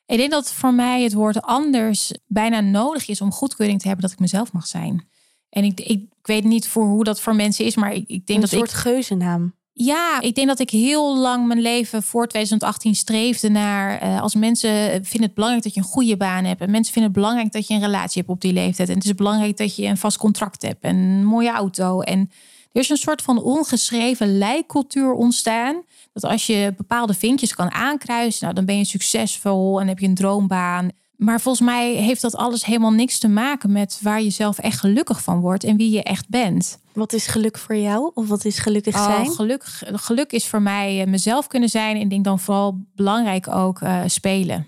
Ik 0.06 0.18
denk 0.18 0.32
dat 0.32 0.54
voor 0.54 0.74
mij 0.74 1.04
het 1.04 1.14
woord 1.14 1.42
anders 1.42 2.14
bijna 2.28 2.60
nodig 2.60 3.08
is 3.08 3.22
om 3.22 3.32
goedkeuring 3.32 3.80
te 3.80 3.88
hebben 3.88 4.06
dat 4.06 4.14
ik 4.14 4.20
mezelf 4.20 4.52
mag 4.52 4.68
zijn. 4.68 5.14
En 5.56 5.63
ik, 5.63 5.80
ik, 5.80 5.88
ik, 5.88 6.28
weet 6.28 6.44
niet 6.44 6.68
voor 6.68 6.86
hoe 6.86 7.04
dat 7.04 7.22
voor 7.22 7.36
mensen 7.36 7.66
is, 7.66 7.75
maar 7.75 7.94
ik, 7.94 8.04
ik 8.07 8.28
denk 8.28 8.42
dat 8.42 8.52
ik. 8.52 8.60
Een 8.60 8.68
soort 8.68 8.80
geuzennaam. 8.81 9.54
Ja, 9.74 10.22
ik 10.22 10.36
denk 10.36 10.48
dat 10.48 10.60
ik 10.60 10.69
heel 10.69 11.18
lang 11.18 11.48
mijn 11.48 11.62
leven 11.62 12.04
voor 12.04 12.28
2018 12.28 12.96
streefde 12.96 13.50
naar. 13.50 14.04
Uh, 14.04 14.22
als 14.22 14.36
mensen 14.36 14.69
vinden 15.06 15.22
het 15.22 15.34
belangrijk 15.34 15.63
dat 15.63 15.74
je 15.74 15.80
een 15.80 15.86
goede 15.86 16.18
baan 16.18 16.44
hebt. 16.44 16.62
En 16.62 16.72
mensen 16.72 16.94
vinden 16.94 17.12
het 17.12 17.22
belangrijk 17.22 17.52
dat 17.52 17.68
je 17.68 17.74
een 17.74 17.80
relatie 17.80 18.22
hebt 18.22 18.34
op 18.34 18.42
die 18.42 18.54
leeftijd. 18.54 18.90
En 18.90 18.96
het 18.96 19.06
is 19.06 19.16
belangrijk 19.16 19.57
dat 19.57 19.75
je 19.75 19.86
een 19.86 19.98
vast 19.98 20.18
contract 20.18 20.62
hebt 20.62 20.84
en 20.84 20.96
een 20.96 21.25
mooie 21.25 21.52
auto. 21.52 22.02
En 22.02 22.31
er 22.72 22.81
is 22.81 22.90
een 22.90 22.98
soort 22.98 23.22
van 23.22 23.42
ongeschreven 23.42 24.38
lijkcultuur 24.38 25.12
ontstaan. 25.12 25.84
Dat 26.13 26.24
als 26.24 26.46
je 26.46 26.74
bepaalde 26.78 27.13
vinkjes 27.13 27.56
kan 27.56 27.72
aankruisen, 27.72 28.44
nou, 28.44 28.56
dan 28.56 28.66
ben 28.66 28.78
je 28.78 28.86
succesvol 28.86 29.81
en 29.81 29.88
heb 29.88 30.00
je 30.00 30.07
een 30.07 30.16
droombaan. 30.16 30.90
Maar 31.18 31.42
volgens 31.42 31.66
mij 31.66 31.94
heeft 31.94 32.22
dat 32.22 32.36
alles 32.36 32.66
helemaal 32.66 32.92
niks 32.92 33.20
te 33.20 33.28
maken 33.28 33.72
met 33.72 34.00
waar 34.02 34.22
je 34.22 34.30
zelf 34.30 34.58
echt 34.58 34.80
gelukkig 34.80 35.24
van 35.24 35.40
wordt 35.40 35.64
en 35.64 35.78
wie 35.78 35.92
je 35.92 36.04
echt 36.04 36.30
bent. 36.30 36.80
Wat 36.94 37.14
is 37.14 37.28
geluk 37.28 37.58
voor 37.58 37.76
jou? 37.76 38.12
Of 38.14 38.28
wat 38.28 38.46
is 38.46 38.60
gelukkig 38.60 38.96
oh, 38.96 39.06
zijn? 39.06 39.32
geluk, 39.32 39.64
geluk 39.94 40.32
is 40.32 40.48
voor 40.48 40.62
mij 40.62 41.02
eh, 41.02 41.08
mezelf 41.08 41.48
kunnen 41.48 41.70
zijn. 41.70 41.96
En 41.96 42.02
ik 42.02 42.10
denk 42.10 42.24
dan 42.24 42.40
vooral 42.40 42.86
belangrijk 42.96 43.48
ook 43.48 43.82
uh, 43.82 44.02
spelen. 44.06 44.68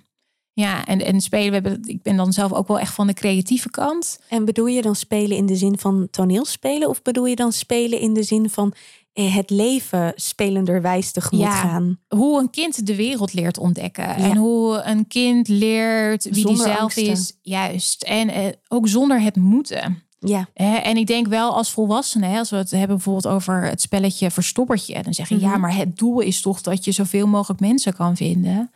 Ja, 0.54 0.86
en, 0.86 1.06
en 1.06 1.22
spelen, 1.22 1.48
we 1.48 1.70
hebben, 1.70 1.80
ik 1.86 2.02
ben 2.02 2.16
dan 2.16 2.34
zelf 2.34 2.54
ook 2.54 2.68
wel 2.68 2.80
echt 2.80 2.94
van 2.94 3.08
de 3.08 3.14
creatieve 3.14 3.70
kant. 3.70 4.20
En 4.30 4.46
bedoel 4.46 4.66
je 4.66 4.82
dan 4.82 4.96
spelen 4.96 5.38
in 5.38 5.46
de 5.46 5.56
zin 5.56 5.78
van 5.78 6.08
toneelspelen? 6.12 6.90
Of 6.90 7.02
bedoel 7.02 7.26
je 7.26 7.36
dan 7.36 7.52
spelen 7.52 8.00
in 8.00 8.14
de 8.14 8.24
zin 8.24 8.50
van 8.50 8.74
eh, 8.74 8.80
het 9.24 9.50
leven 9.50 10.14
spelenderwijs 10.16 11.12
tegemoet 11.12 11.46
ja, 11.46 11.52
gaan. 11.52 12.00
Hoe 12.08 12.40
een 12.40 12.50
kind 12.50 12.86
de 12.86 12.96
wereld 12.96 13.34
leert 13.34 13.58
ontdekken. 13.58 14.16
En 14.16 14.38
hoe 14.38 14.82
een 14.82 15.08
kind 15.08 15.48
leert 15.48 16.24
wie 16.24 16.34
zonder 16.34 16.66
die 16.66 16.76
zelf 16.76 16.96
is. 16.96 17.38
Juist. 17.42 18.04
En 18.04 18.30
eh, 18.30 18.46
ook 18.68 18.88
zonder 18.88 19.22
het 19.22 19.36
moeten. 19.36 20.02
Ja. 20.20 20.48
en 20.54 20.98
ik 20.98 21.08
denk 21.08 21.28
wel 21.28 21.54
als 21.54 21.72
volwassenen, 21.72 22.38
als 22.38 22.50
we 22.50 22.56
het 22.56 22.72
hebben 22.72 22.96
bijvoorbeeld 22.96 23.28
over 23.28 23.64
het 23.64 23.82
spelletje 23.82 24.32
Verstoppertje, 24.32 25.04
dan 25.04 25.14
zeg 25.14 25.30
je 25.30 25.40
ja, 25.40 25.50
mhm. 25.50 25.60
maar 25.60 25.76
het 25.76 25.98
doel 25.98 26.20
is 26.20 26.42
toch 26.42 26.62
dat 26.62 26.86
je 26.86 26.92
zoveel 26.92 27.28
mogelijk 27.28 27.60
mensen 27.60 27.94
kan 27.94 28.16
vinden. 28.16 28.72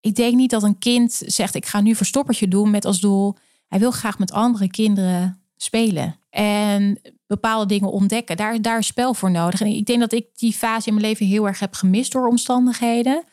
Ik 0.00 0.14
denk 0.14 0.34
niet 0.34 0.50
dat 0.50 0.62
een 0.62 0.78
kind 0.78 1.22
zegt: 1.26 1.54
ik 1.54 1.66
ga 1.66 1.80
nu 1.80 1.94
Verstoppertje 1.94 2.48
doen 2.48 2.70
met 2.70 2.84
als 2.84 3.00
doel, 3.00 3.36
hij 3.68 3.78
wil 3.78 3.90
graag 3.90 4.18
met 4.18 4.32
andere 4.32 4.70
kinderen 4.70 5.40
spelen. 5.56 6.16
En 6.30 7.00
bepaalde 7.26 7.66
dingen 7.66 7.90
ontdekken. 7.90 8.36
Daar, 8.36 8.62
daar 8.62 8.78
is 8.78 8.86
spel 8.86 9.14
voor 9.14 9.30
nodig. 9.30 9.60
En 9.60 9.66
ik 9.66 9.86
denk 9.86 10.00
dat 10.00 10.12
ik 10.12 10.26
die 10.34 10.52
fase 10.52 10.88
in 10.88 10.94
mijn 10.94 11.06
leven 11.06 11.26
heel 11.26 11.46
erg 11.46 11.58
heb 11.58 11.74
gemist 11.74 12.12
door 12.12 12.28
omstandigheden. 12.28 13.24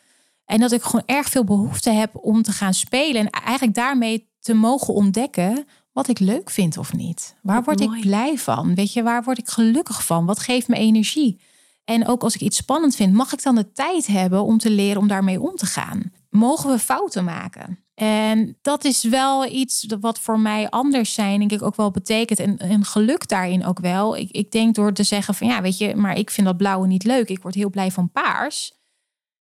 En 0.44 0.60
dat 0.60 0.72
ik 0.72 0.82
gewoon 0.82 1.06
erg 1.06 1.28
veel 1.28 1.44
behoefte 1.44 1.90
heb 1.90 2.10
om 2.16 2.42
te 2.42 2.52
gaan 2.52 2.74
spelen. 2.74 3.20
En 3.20 3.30
eigenlijk 3.30 3.74
daarmee 3.74 4.28
te 4.40 4.54
mogen 4.54 4.94
ontdekken 4.94 5.66
wat 5.92 6.08
ik 6.08 6.18
leuk 6.18 6.50
vind 6.50 6.76
of 6.76 6.92
niet. 6.92 7.34
Waar 7.42 7.64
word 7.64 7.80
ik 7.80 8.00
blij 8.00 8.38
van? 8.38 8.74
Weet 8.74 8.92
je, 8.92 9.02
waar 9.02 9.22
word 9.22 9.38
ik 9.38 9.48
gelukkig 9.48 10.04
van? 10.04 10.26
Wat 10.26 10.38
geeft 10.38 10.68
me 10.68 10.76
energie? 10.76 11.40
En 11.84 12.06
ook 12.06 12.22
als 12.22 12.34
ik 12.34 12.40
iets 12.40 12.56
spannend 12.56 12.96
vind, 12.96 13.12
mag 13.12 13.32
ik 13.32 13.42
dan 13.42 13.54
de 13.54 13.72
tijd 13.72 14.06
hebben 14.06 14.44
om 14.44 14.58
te 14.58 14.70
leren 14.70 15.00
om 15.00 15.08
daarmee 15.08 15.40
om 15.40 15.54
te 15.54 15.66
gaan? 15.66 16.12
Mogen 16.30 16.70
we 16.70 16.78
fouten 16.78 17.24
maken? 17.24 17.83
En 17.94 18.58
dat 18.62 18.84
is 18.84 19.02
wel 19.02 19.46
iets 19.46 19.86
wat 20.00 20.18
voor 20.18 20.40
mij 20.40 20.70
anders 20.70 21.14
zijn, 21.14 21.38
denk 21.38 21.52
ik, 21.52 21.62
ook 21.62 21.76
wel 21.76 21.90
betekent. 21.90 22.38
En, 22.38 22.58
en 22.58 22.84
geluk 22.84 23.28
daarin 23.28 23.64
ook 23.64 23.80
wel. 23.80 24.16
Ik, 24.16 24.30
ik 24.30 24.50
denk 24.50 24.74
door 24.74 24.92
te 24.92 25.02
zeggen 25.02 25.34
van 25.34 25.46
ja, 25.46 25.62
weet 25.62 25.78
je, 25.78 25.96
maar 25.96 26.18
ik 26.18 26.30
vind 26.30 26.46
dat 26.46 26.56
blauwe 26.56 26.86
niet 26.86 27.04
leuk. 27.04 27.28
Ik 27.28 27.42
word 27.42 27.54
heel 27.54 27.70
blij 27.70 27.90
van 27.90 28.10
paars. 28.10 28.72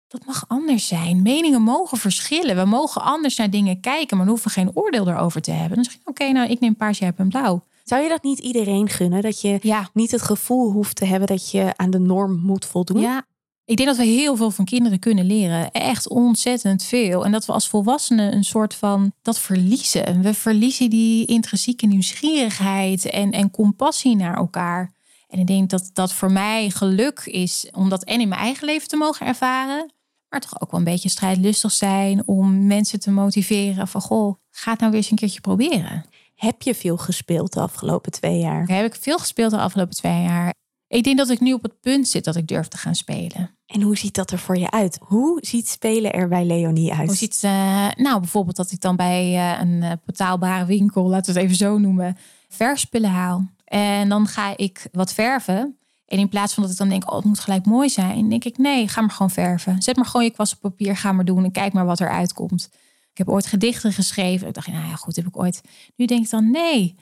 Dat 0.09 0.27
mag 0.27 0.45
anders 0.49 0.87
zijn. 0.87 1.23
Meningen 1.23 1.63
mogen 1.63 1.99
verschillen. 1.99 2.57
We 2.57 2.65
mogen 2.65 3.03
anders 3.03 3.37
naar 3.37 3.51
dingen 3.51 3.81
kijken, 3.81 4.17
maar 4.17 4.27
we 4.27 4.33
hoeven 4.33 4.51
geen 4.51 4.77
oordeel 4.77 5.09
erover 5.09 5.41
te 5.41 5.51
hebben. 5.51 5.75
Dan 5.75 5.85
zeg 5.85 5.95
ik, 5.95 6.09
oké, 6.09 6.33
nou, 6.33 6.51
ik 6.51 6.61
neem 6.61 6.77
paars, 6.77 6.99
jij 6.99 7.07
hebt 7.07 7.21
een 7.21 7.29
blauw. 7.29 7.65
Zou 7.85 8.03
je 8.03 8.09
dat 8.09 8.23
niet 8.23 8.39
iedereen 8.39 8.89
gunnen? 8.89 9.23
Dat 9.23 9.41
je 9.41 9.59
ja. 9.63 9.89
niet 9.93 10.11
het 10.11 10.23
gevoel 10.23 10.73
hoeft 10.73 10.97
te 10.97 11.05
hebben 11.05 11.29
dat 11.29 11.51
je 11.51 11.73
aan 11.77 11.91
de 11.91 11.99
norm 11.99 12.41
moet 12.41 12.65
voldoen? 12.65 13.01
Ja, 13.01 13.25
ik 13.69 13.77
denk 13.77 13.89
dat 13.89 13.97
we 13.97 14.05
heel 14.05 14.37
veel 14.37 14.51
van 14.51 14.65
kinderen 14.65 14.99
kunnen 14.99 15.25
leren. 15.25 15.71
Echt 15.71 16.09
ontzettend 16.09 16.83
veel. 16.83 17.25
En 17.25 17.33
dat 17.33 17.47
we 17.47 17.53
als 17.53 17.69
volwassenen 17.69 18.35
een 18.35 18.45
soort 18.45 18.75
van 18.75 19.13
dat 19.23 19.39
verliezen. 19.39 20.23
We 20.23 20.35
verliezen 20.35 20.91
die 20.91 21.27
intrinsieke 21.27 21.87
nieuwsgierigheid 21.87 23.05
en, 23.05 23.31
en 23.31 23.51
compassie 23.51 24.17
naar 24.17 24.37
elkaar. 24.37 24.93
En 25.29 25.39
ik 25.39 25.47
denk 25.47 25.71
dat 25.71 25.91
dat 25.93 26.13
voor 26.13 26.33
mij 26.33 26.71
geluk 26.71 27.21
is 27.25 27.69
om 27.73 27.89
dat 27.89 28.05
en 28.05 28.21
in 28.21 28.29
mijn 28.29 28.41
eigen 28.41 28.67
leven 28.67 28.89
te 28.89 28.97
mogen 28.97 29.27
ervaren. 29.27 29.93
Maar 30.29 30.41
toch 30.41 30.61
ook 30.61 30.71
wel 30.71 30.81
een 30.81 30.87
beetje 30.87 31.09
strijdlustig 31.09 31.73
zijn 31.73 32.23
om 32.27 32.67
mensen 32.67 33.01
te 33.01 33.11
motiveren 33.11 33.89
van 33.89 34.01
goh, 34.01 34.35
ga 34.51 34.71
het 34.71 34.81
nou 34.81 34.93
weer 34.93 35.01
eens 35.01 35.11
een 35.11 35.17
keertje 35.17 35.41
proberen. 35.41 36.05
Heb 36.35 36.63
je 36.63 36.75
veel 36.75 36.97
gespeeld 36.97 37.53
de 37.53 37.61
afgelopen 37.61 38.13
twee 38.13 38.39
jaar? 38.39 38.67
heb 38.67 38.85
ik 38.85 39.01
veel 39.01 39.19
gespeeld 39.19 39.51
de 39.51 39.59
afgelopen 39.59 39.95
twee 39.95 40.23
jaar. 40.23 40.55
Ik 40.89 41.05
denk 41.05 41.19
dat 41.19 41.31
ik 41.31 41.41
nu 41.41 41.53
op 41.53 41.63
het 41.63 41.81
punt 41.81 42.09
zit 42.09 42.25
dat 42.25 42.37
ik 42.37 42.49
durf 42.49 42.69
te 42.69 42.77
gaan 42.77 42.95
spelen. 42.95 43.51
En 43.67 43.83
hoe 43.83 43.97
ziet 43.97 44.15
dat 44.15 44.31
er 44.31 44.39
voor 44.39 44.59
je 44.59 44.71
uit? 44.71 44.99
Hoe 45.03 45.39
ziet 45.41 45.69
spelen 45.69 46.13
er 46.13 46.29
bij 46.29 46.45
Leonie 46.45 46.93
uit? 46.93 47.07
Hoe 47.07 47.17
ziet, 47.17 47.43
uh, 47.45 47.89
nou, 47.97 48.21
bijvoorbeeld 48.21 48.57
dat 48.57 48.71
ik 48.71 48.81
dan 48.81 48.97
bij 48.97 49.33
uh, 49.33 49.61
een 49.61 49.83
uh, 49.83 49.93
betaalbare 50.05 50.65
winkel, 50.65 51.09
laten 51.09 51.35
we 51.35 51.41
het 51.41 51.49
even 51.49 51.59
zo 51.67 51.79
noemen, 51.79 52.17
verspullen 52.49 53.11
haal. 53.11 53.51
En 53.65 54.09
dan 54.09 54.27
ga 54.27 54.57
ik 54.57 54.89
wat 54.93 55.13
verven. 55.13 55.79
En 56.07 56.19
in 56.19 56.29
plaats 56.29 56.55
van 56.55 56.63
dat 56.63 56.73
ik 56.73 56.79
dan 56.79 56.89
denk, 56.89 57.11
oh, 57.11 57.17
het 57.17 57.25
moet 57.25 57.39
gelijk 57.39 57.67
mooi 57.67 57.89
zijn, 57.89 58.29
denk 58.29 58.45
ik, 58.45 58.59
nee, 58.59 58.89
ga 58.89 59.01
maar 59.01 59.11
gewoon 59.11 59.31
verven. 59.31 59.83
Zet 59.83 59.97
maar 59.97 60.07
gewoon 60.07 60.25
je 60.25 60.33
kwast 60.33 60.53
op 60.53 60.61
papier, 60.61 60.97
ga 60.97 61.13
maar 61.13 61.25
doen 61.25 61.45
en 61.45 61.53
kijk 61.53 61.73
maar 61.73 61.87
wat 61.87 62.01
eruit 62.01 62.33
komt. 62.33 62.69
Ik 63.11 63.19
heb 63.19 63.29
ooit 63.29 63.47
gedichten 63.47 63.93
geschreven. 63.93 64.49
Ik 64.49 64.55
dacht, 64.55 64.67
nou 64.67 64.87
ja, 64.87 64.95
goed, 64.95 65.17
heb 65.17 65.27
ik 65.27 65.39
ooit. 65.39 65.61
Nu 65.97 66.07
denk 66.07 66.25
ik 66.25 66.31
dan, 66.31 66.51
nee, 66.51 66.95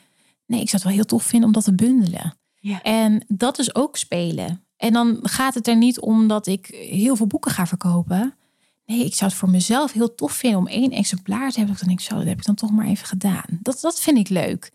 nee, 0.46 0.60
ik 0.60 0.68
zou 0.68 0.82
het 0.82 0.82
wel 0.82 0.92
heel 0.92 1.04
tof 1.04 1.22
vinden 1.22 1.48
om 1.48 1.54
dat 1.54 1.64
te 1.64 1.74
bundelen. 1.74 2.34
Ja. 2.66 2.82
En 2.82 3.24
dat 3.28 3.58
is 3.58 3.74
ook 3.74 3.96
spelen. 3.96 4.64
En 4.76 4.92
dan 4.92 5.18
gaat 5.22 5.54
het 5.54 5.68
er 5.68 5.76
niet 5.76 6.00
om 6.00 6.28
dat 6.28 6.46
ik 6.46 6.66
heel 6.66 7.16
veel 7.16 7.26
boeken 7.26 7.50
ga 7.50 7.66
verkopen. 7.66 8.34
Nee, 8.86 9.04
ik 9.04 9.14
zou 9.14 9.30
het 9.30 9.38
voor 9.38 9.50
mezelf 9.50 9.92
heel 9.92 10.14
tof 10.14 10.32
vinden 10.32 10.58
om 10.58 10.66
één 10.66 10.90
exemplaar 10.90 11.50
te 11.50 11.58
hebben. 11.58 11.76
Dan 11.78 11.88
denk 11.88 12.00
ik 12.00 12.06
zo, 12.06 12.16
dat 12.16 12.26
heb 12.26 12.38
ik 12.38 12.44
dan 12.44 12.54
toch 12.54 12.70
maar 12.70 12.86
even 12.86 13.06
gedaan. 13.06 13.44
Dat, 13.48 13.80
dat 13.80 14.00
vind 14.00 14.18
ik 14.18 14.28
leuk. 14.28 14.70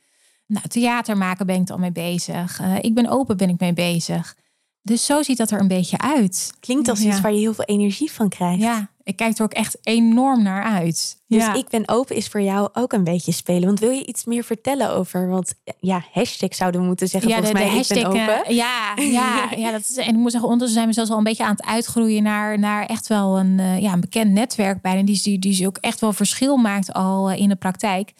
Nou, 0.45 0.67
theater 0.67 1.17
maken 1.17 1.45
ben 1.45 1.61
ik 1.61 1.69
al 1.69 1.77
mee 1.77 1.91
bezig. 1.91 2.61
Uh, 2.61 2.75
ik 2.81 2.93
ben 2.93 3.07
open 3.07 3.37
ben 3.37 3.49
ik 3.49 3.59
mee 3.59 3.73
bezig. 3.73 4.35
Dus 4.81 5.05
zo 5.05 5.23
ziet 5.23 5.37
dat 5.37 5.51
er 5.51 5.59
een 5.59 5.67
beetje 5.67 5.97
uit. 5.97 6.53
Klinkt 6.59 6.87
als 6.87 7.01
iets 7.01 7.21
waar 7.21 7.33
je 7.33 7.39
heel 7.39 7.53
veel 7.53 7.65
energie 7.65 8.11
van 8.11 8.29
krijgt. 8.29 8.61
Ja, 8.61 8.89
ik 9.11 9.17
kijk 9.17 9.37
er 9.37 9.43
ook 9.43 9.53
echt 9.53 9.77
enorm 9.83 10.43
naar 10.43 10.63
uit. 10.63 11.19
Dus 11.27 11.47
ik 11.53 11.69
ben 11.69 11.87
open 11.87 12.15
is 12.15 12.27
voor 12.27 12.41
jou 12.41 12.69
ook 12.73 12.93
een 12.93 13.03
beetje 13.03 13.31
spelen. 13.31 13.65
Want 13.65 13.79
wil 13.79 13.89
je 13.89 14.05
iets 14.05 14.25
meer 14.25 14.43
vertellen 14.43 14.89
over 14.93 15.29
wat 15.29 15.55
ja, 15.79 16.03
hashtag 16.11 16.55
zouden 16.55 16.81
we 16.81 16.87
moeten 16.87 17.07
zeggen 17.07 17.29
ja, 17.29 17.35
volgens 17.35 17.59
de, 17.59 17.65
mij. 17.65 17.75
hashtag, 17.75 17.97
ik 17.97 18.03
ben 18.03 18.21
open. 18.21 18.51
Uh, 18.51 18.57
ja, 18.57 18.93
ja, 18.95 19.49
ja, 19.65 19.71
dat 19.71 19.81
is, 19.81 19.97
en 19.97 20.07
ik 20.07 20.15
moet 20.15 20.31
zeggen, 20.31 20.49
ondertussen 20.49 20.77
zijn 20.77 20.87
we 20.87 20.93
zelfs 20.93 21.11
al 21.11 21.17
een 21.17 21.23
beetje 21.23 21.43
aan 21.43 21.55
het 21.55 21.65
uitgroeien 21.65 22.23
naar, 22.23 22.59
naar 22.59 22.85
echt 22.85 23.07
wel 23.07 23.39
een, 23.39 23.57
uh, 23.57 23.79
ja, 23.79 23.93
een 23.93 24.01
bekend 24.01 24.31
netwerk 24.31 24.81
bijna. 24.81 25.03
Die, 25.03 25.21
die, 25.21 25.39
die 25.39 25.67
ook 25.67 25.77
echt 25.77 25.99
wel 25.99 26.13
verschil 26.13 26.57
maakt 26.57 26.93
al 26.93 27.31
uh, 27.31 27.37
in 27.37 27.49
de 27.49 27.55
praktijk. 27.55 28.13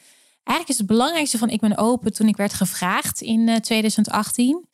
Eigenlijk 0.44 0.70
is 0.70 0.78
het 0.78 0.88
belangrijkste 0.88 1.38
van 1.38 1.50
ik 1.50 1.60
ben 1.60 1.78
open 1.78 2.14
toen 2.14 2.28
ik 2.28 2.38
werd 2.38 2.54
gevraagd 2.54 3.22
in 3.22 3.62
2018 3.62 4.70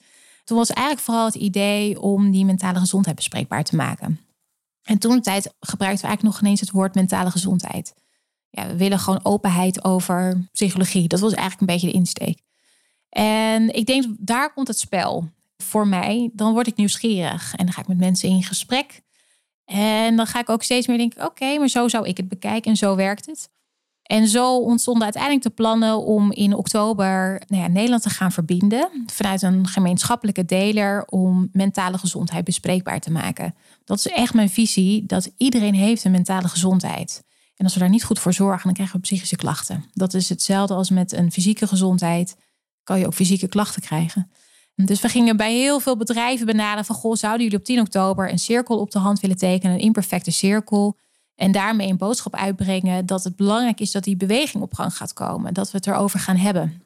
toen 0.48 0.58
was 0.58 0.70
eigenlijk 0.70 1.06
vooral 1.06 1.26
het 1.26 1.36
idee 1.36 2.02
om 2.02 2.32
die 2.32 2.46
mentale 2.46 2.80
gezondheid 2.80 3.16
bespreekbaar 3.16 3.64
te 3.64 3.76
maken. 3.76 4.20
En 4.88 4.98
toen 4.98 5.16
de 5.16 5.22
tijd 5.22 5.54
gebruikten 5.60 6.02
we 6.02 6.08
eigenlijk 6.08 6.42
nog 6.42 6.52
eens 6.52 6.60
het 6.60 6.72
woord 6.72 6.96
mentale 6.96 7.32
gezondheid. 7.32 7.94
Ja, 8.50 8.68
we 8.68 8.76
willen 8.76 9.00
gewoon 9.00 9.26
openheid 9.26 9.84
over 9.84 10.48
psychologie. 10.52 11.08
Dat 11.08 11.20
was 11.20 11.34
eigenlijk 11.34 11.62
een 11.62 11.76
beetje 11.76 11.88
de 11.88 11.94
insteek. 11.94 12.42
En 13.10 13.74
ik 13.74 13.86
denk, 13.86 14.06
daar 14.20 14.54
komt 14.54 14.68
het 14.68 14.80
spel 14.80 15.30
voor 15.58 15.88
mij. 15.88 16.30
Dan 16.34 16.54
word 16.54 16.68
ik 16.68 16.76
nieuwsgierig 16.76 17.56
en 17.56 17.66
dan 17.66 17.74
ga 17.74 17.82
ik 17.82 17.88
met 17.88 17.98
mensen 17.98 18.30
in 18.30 18.44
gesprek. 18.44 19.02
En 19.66 20.16
dan 20.16 20.28
ga 20.28 20.40
ik 20.40 20.50
ook 20.50 20.64
steeds 20.64 20.88
meer 20.88 20.98
denken: 20.98 21.26
oké, 21.26 21.58
maar 21.58 21.68
zo 21.68 21.88
zou 21.88 22.08
ik 22.08 22.18
het 22.18 22.28
bekijken 22.28 22.72
en 22.72 22.78
zo 22.78 22.96
werkt 22.96 23.26
het. 23.26 23.50
En 24.08 24.28
zo 24.28 24.58
ontstonden 24.58 25.04
uiteindelijk 25.04 25.44
de 25.44 25.50
plannen 25.50 26.06
om 26.06 26.32
in 26.32 26.56
oktober 26.56 27.42
nou 27.48 27.70
Nederland 27.70 28.02
te 28.02 28.10
gaan 28.10 28.32
verbinden. 28.32 29.06
Vanuit 29.06 29.42
een 29.42 29.68
gemeenschappelijke 29.68 30.46
deler 30.46 31.06
om 31.06 31.50
mentale 31.52 31.98
gezondheid 31.98 32.44
bespreekbaar 32.44 33.00
te 33.00 33.12
maken. 33.12 33.56
Dat 33.84 33.98
is 33.98 34.08
echt 34.08 34.34
mijn 34.34 34.50
visie, 34.50 35.06
dat 35.06 35.32
iedereen 35.38 35.74
heeft 35.74 36.04
een 36.04 36.12
mentale 36.12 36.48
gezondheid. 36.48 37.24
En 37.56 37.66
als 37.66 37.74
we 37.74 37.80
daar 37.80 37.90
niet 37.90 38.04
goed 38.04 38.20
voor 38.20 38.34
zorgen, 38.34 38.64
dan 38.64 38.74
krijgen 38.74 38.96
we 38.96 39.02
psychische 39.02 39.36
klachten. 39.36 39.86
Dat 39.94 40.14
is 40.14 40.30
hetzelfde 40.30 40.74
als 40.74 40.90
met 40.90 41.12
een 41.12 41.32
fysieke 41.32 41.68
gezondheid. 41.68 42.38
Kan 42.84 43.00
je 43.00 43.06
ook 43.06 43.14
fysieke 43.14 43.48
klachten 43.48 43.82
krijgen. 43.82 44.32
Dus 44.76 45.02
we 45.02 45.10
gingen 45.10 45.38
bij 45.38 45.54
heel 45.54 45.80
veel 45.80 45.98
bedrijven 45.98 46.46
benaderen 46.46 46.86
van... 46.86 46.96
Goh, 46.96 47.16
zouden 47.16 47.44
jullie 47.44 47.60
op 47.60 47.66
10 47.66 47.80
oktober 47.80 48.32
een 48.32 48.40
cirkel 48.40 48.80
op 48.80 48.92
de 48.92 49.00
hand 49.00 49.20
willen 49.20 49.38
tekenen? 49.38 49.76
Een 49.76 49.82
imperfecte 49.82 50.32
cirkel 50.32 50.98
en 51.38 51.52
daarmee 51.52 51.90
een 51.90 51.98
boodschap 51.98 52.36
uitbrengen 52.36 53.06
dat 53.06 53.24
het 53.24 53.36
belangrijk 53.36 53.80
is 53.80 53.92
dat 53.92 54.04
die 54.04 54.18
beweging 54.18 54.64
op 54.64 54.74
gang 54.74 54.96
gaat 54.96 55.14
komen. 55.14 55.54
Dat 55.54 55.72
we 55.72 55.78
het 55.78 55.88
erover 55.88 56.20
gaan 56.20 56.36
hebben. 56.36 56.82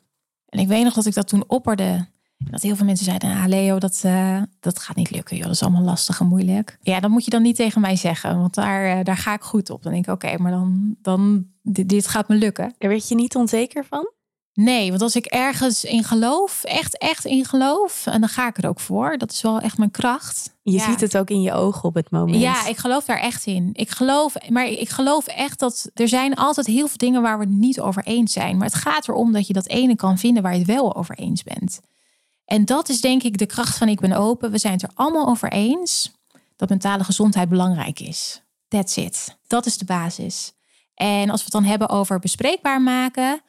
En 0.45 0.59
ik 0.59 0.67
weet 0.67 0.83
nog 0.83 0.93
dat 0.93 1.05
ik 1.05 1.13
dat 1.13 1.27
toen 1.27 1.43
opperde. 1.47 2.05
Dat 2.37 2.61
heel 2.61 2.75
veel 2.75 2.85
mensen 2.85 3.05
zeiden, 3.05 3.31
ah 3.31 3.47
Leo, 3.47 3.79
dat, 3.79 4.01
uh, 4.05 4.41
dat 4.59 4.79
gaat 4.79 4.95
niet 4.95 5.11
lukken. 5.11 5.35
Joh. 5.35 5.45
Dat 5.45 5.55
is 5.55 5.61
allemaal 5.61 5.81
lastig 5.81 6.19
en 6.19 6.27
moeilijk. 6.27 6.77
Ja, 6.81 6.99
dan 6.99 7.11
moet 7.11 7.25
je 7.25 7.31
dan 7.31 7.41
niet 7.41 7.55
tegen 7.55 7.81
mij 7.81 7.95
zeggen. 7.95 8.39
Want 8.39 8.53
daar, 8.53 8.97
uh, 8.97 9.03
daar 9.03 9.17
ga 9.17 9.33
ik 9.33 9.41
goed 9.41 9.69
op. 9.69 9.83
Dan 9.83 9.91
denk 9.91 10.05
ik, 10.05 10.13
oké, 10.13 10.37
maar 10.37 10.51
dan, 10.51 10.95
dan 11.01 11.47
dit, 11.61 11.89
dit 11.89 12.07
gaat 12.07 12.27
me 12.27 12.35
lukken. 12.35 12.73
Daar 12.77 12.89
werd 12.89 13.07
je 13.07 13.15
niet 13.15 13.35
onzeker 13.35 13.85
van? 13.85 14.11
Nee, 14.53 14.89
want 14.89 15.01
als 15.01 15.15
ik 15.15 15.25
ergens 15.25 15.83
in 15.83 16.03
geloof, 16.03 16.63
echt, 16.63 16.97
echt 16.97 17.25
in 17.25 17.45
geloof, 17.45 18.05
en 18.05 18.19
dan 18.19 18.29
ga 18.29 18.47
ik 18.47 18.57
er 18.57 18.69
ook 18.69 18.79
voor. 18.79 19.17
Dat 19.17 19.31
is 19.31 19.41
wel 19.41 19.59
echt 19.59 19.77
mijn 19.77 19.91
kracht. 19.91 20.55
Je 20.63 20.79
ziet 20.79 21.01
het 21.01 21.17
ook 21.17 21.29
in 21.29 21.41
je 21.41 21.53
ogen 21.53 21.83
op 21.83 21.93
het 21.93 22.11
moment. 22.11 22.41
Ja, 22.41 22.67
ik 22.67 22.77
geloof 22.77 23.05
daar 23.05 23.19
echt 23.19 23.45
in. 23.45 23.69
Ik 23.73 23.89
geloof, 23.89 24.49
maar 24.49 24.65
ik 24.65 24.89
geloof 24.89 25.27
echt 25.27 25.59
dat 25.59 25.89
er 25.93 26.07
zijn 26.07 26.35
altijd 26.35 26.67
heel 26.67 26.87
veel 26.87 26.97
dingen 26.97 27.21
waar 27.21 27.37
we 27.37 27.43
het 27.43 27.53
niet 27.53 27.79
over 27.79 28.03
eens 28.03 28.33
zijn. 28.33 28.57
Maar 28.57 28.67
het 28.67 28.75
gaat 28.75 29.07
erom 29.07 29.31
dat 29.31 29.47
je 29.47 29.53
dat 29.53 29.67
ene 29.67 29.95
kan 29.95 30.17
vinden 30.17 30.43
waar 30.43 30.53
je 30.53 30.59
het 30.59 30.67
wel 30.67 30.95
over 30.95 31.17
eens 31.17 31.43
bent. 31.43 31.79
En 32.45 32.65
dat 32.65 32.89
is 32.89 33.01
denk 33.01 33.23
ik 33.23 33.37
de 33.37 33.45
kracht 33.45 33.77
van 33.77 33.87
ik 33.87 33.99
ben 33.99 34.13
open. 34.13 34.51
We 34.51 34.57
zijn 34.57 34.73
het 34.73 34.83
er 34.83 34.91
allemaal 34.93 35.27
over 35.27 35.51
eens 35.51 36.11
dat 36.55 36.69
mentale 36.69 37.03
gezondheid 37.03 37.49
belangrijk 37.49 37.99
is. 37.99 38.41
That's 38.67 38.95
it. 38.95 39.37
Dat 39.47 39.65
is 39.65 39.77
de 39.77 39.85
basis. 39.85 40.53
En 40.93 41.29
als 41.29 41.39
we 41.39 41.43
het 41.43 41.53
dan 41.53 41.63
hebben 41.63 41.89
over 41.89 42.19
bespreekbaar 42.19 42.81
maken, 42.81 43.41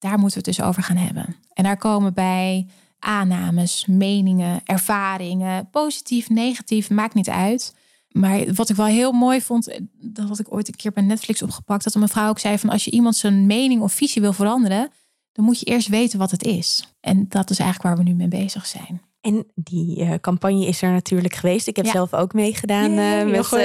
daar 0.00 0.18
moeten 0.18 0.42
we 0.42 0.48
het 0.48 0.56
dus 0.56 0.66
over 0.66 0.82
gaan 0.82 0.96
hebben. 0.96 1.36
En 1.52 1.64
daar 1.64 1.76
komen 1.76 2.14
bij 2.14 2.66
aannames, 2.98 3.86
meningen, 3.86 4.60
ervaringen, 4.64 5.70
positief, 5.70 6.28
negatief, 6.28 6.90
maakt 6.90 7.14
niet 7.14 7.28
uit. 7.28 7.74
Maar 8.10 8.54
wat 8.54 8.68
ik 8.68 8.76
wel 8.76 8.86
heel 8.86 9.12
mooi 9.12 9.40
vond, 9.40 9.80
dat 10.00 10.28
had 10.28 10.38
ik 10.38 10.52
ooit 10.52 10.68
een 10.68 10.76
keer 10.76 10.92
bij 10.92 11.02
Netflix 11.02 11.42
opgepakt, 11.42 11.84
dat 11.84 11.94
een 11.94 12.00
mevrouw 12.00 12.28
ook 12.28 12.38
zei 12.38 12.58
van 12.58 12.70
als 12.70 12.84
je 12.84 12.90
iemand 12.90 13.16
zijn 13.16 13.46
mening 13.46 13.82
of 13.82 13.92
visie 13.92 14.22
wil 14.22 14.32
veranderen, 14.32 14.90
dan 15.32 15.44
moet 15.44 15.60
je 15.60 15.66
eerst 15.66 15.88
weten 15.88 16.18
wat 16.18 16.30
het 16.30 16.44
is. 16.44 16.94
En 17.00 17.28
dat 17.28 17.50
is 17.50 17.58
eigenlijk 17.58 17.88
waar 17.88 18.04
we 18.04 18.10
nu 18.10 18.16
mee 18.16 18.28
bezig 18.28 18.66
zijn. 18.66 19.00
En 19.20 19.46
die 19.54 20.00
uh, 20.00 20.14
campagne 20.20 20.66
is 20.66 20.82
er 20.82 20.90
natuurlijk 20.90 21.34
geweest. 21.34 21.66
Ik 21.66 21.76
heb 21.76 21.86
zelf 21.86 22.14
ook 22.14 22.32
meegedaan 22.32 22.90
uh, 22.90 23.24
met 23.24 23.52
uh, 23.52 23.60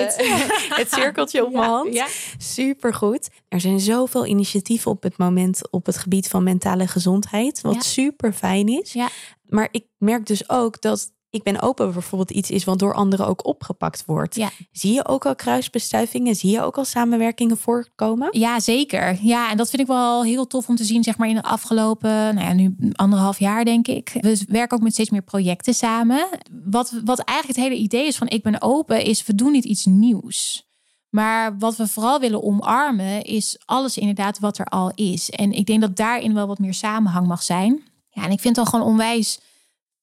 het 0.79 0.91
cirkeltje 0.91 1.45
op 1.45 1.53
mijn 1.53 1.69
hand. 1.69 1.93
Ja. 1.93 2.07
Supergoed. 2.37 3.29
Er 3.47 3.59
zijn 3.59 3.79
zoveel 3.79 4.25
initiatieven 4.25 4.91
op 4.91 5.03
het 5.03 5.17
moment 5.17 5.71
op 5.71 5.85
het 5.85 5.97
gebied 5.97 6.27
van 6.27 6.43
mentale 6.43 6.87
gezondheid. 6.87 7.61
Wat 7.61 7.83
super 7.83 8.33
fijn 8.33 8.67
is. 8.67 8.97
Maar 9.45 9.67
ik 9.71 9.85
merk 9.97 10.25
dus 10.25 10.49
ook 10.49 10.81
dat 10.81 11.11
ik 11.35 11.43
ben 11.43 11.61
open 11.61 11.93
bijvoorbeeld 11.93 12.31
iets 12.31 12.51
is 12.51 12.63
wat 12.63 12.79
door 12.79 12.93
anderen 12.93 13.27
ook 13.27 13.45
opgepakt 13.45 14.03
wordt. 14.05 14.35
Ja. 14.35 14.49
Zie 14.71 14.93
je 14.93 15.07
ook 15.07 15.25
al 15.25 15.35
kruisbestuivingen? 15.35 16.35
Zie 16.35 16.51
je 16.51 16.61
ook 16.61 16.77
al 16.77 16.85
samenwerkingen 16.85 17.57
voorkomen? 17.57 18.27
Ja, 18.31 18.59
zeker. 18.59 19.17
Ja, 19.21 19.51
en 19.51 19.57
dat 19.57 19.69
vind 19.69 19.81
ik 19.81 19.87
wel 19.87 20.23
heel 20.23 20.47
tof 20.47 20.67
om 20.67 20.75
te 20.75 20.83
zien, 20.83 21.03
zeg 21.03 21.17
maar, 21.17 21.29
in 21.29 21.35
de 21.35 21.43
afgelopen, 21.43 22.09
nou 22.09 22.39
ja, 22.39 22.53
nu 22.53 22.75
anderhalf 22.91 23.39
jaar, 23.39 23.65
denk 23.65 23.87
ik. 23.87 24.17
We 24.21 24.45
werken 24.47 24.77
ook 24.77 24.83
met 24.83 24.93
steeds 24.93 25.09
meer 25.09 25.21
projecten 25.21 25.73
samen. 25.73 26.27
Wat, 26.65 27.01
wat 27.05 27.19
eigenlijk 27.19 27.59
het 27.59 27.67
hele 27.67 27.81
idee 27.81 28.07
is 28.07 28.17
van 28.17 28.27
ik 28.27 28.43
ben 28.43 28.61
open, 28.61 29.03
is 29.03 29.25
we 29.25 29.35
doen 29.35 29.51
niet 29.51 29.65
iets 29.65 29.85
nieuws. 29.85 30.69
Maar 31.09 31.57
wat 31.57 31.75
we 31.75 31.87
vooral 31.87 32.19
willen 32.19 32.43
omarmen, 32.43 33.21
is 33.21 33.57
alles 33.65 33.97
inderdaad 33.97 34.39
wat 34.39 34.57
er 34.57 34.65
al 34.65 34.91
is. 34.95 35.29
En 35.29 35.51
ik 35.51 35.65
denk 35.65 35.81
dat 35.81 35.95
daarin 35.95 36.33
wel 36.33 36.47
wat 36.47 36.59
meer 36.59 36.73
samenhang 36.73 37.27
mag 37.27 37.43
zijn. 37.43 37.83
Ja, 38.09 38.23
en 38.23 38.31
ik 38.31 38.39
vind 38.39 38.55
het 38.55 38.65
al 38.65 38.71
gewoon 38.71 38.85
onwijs 38.85 39.39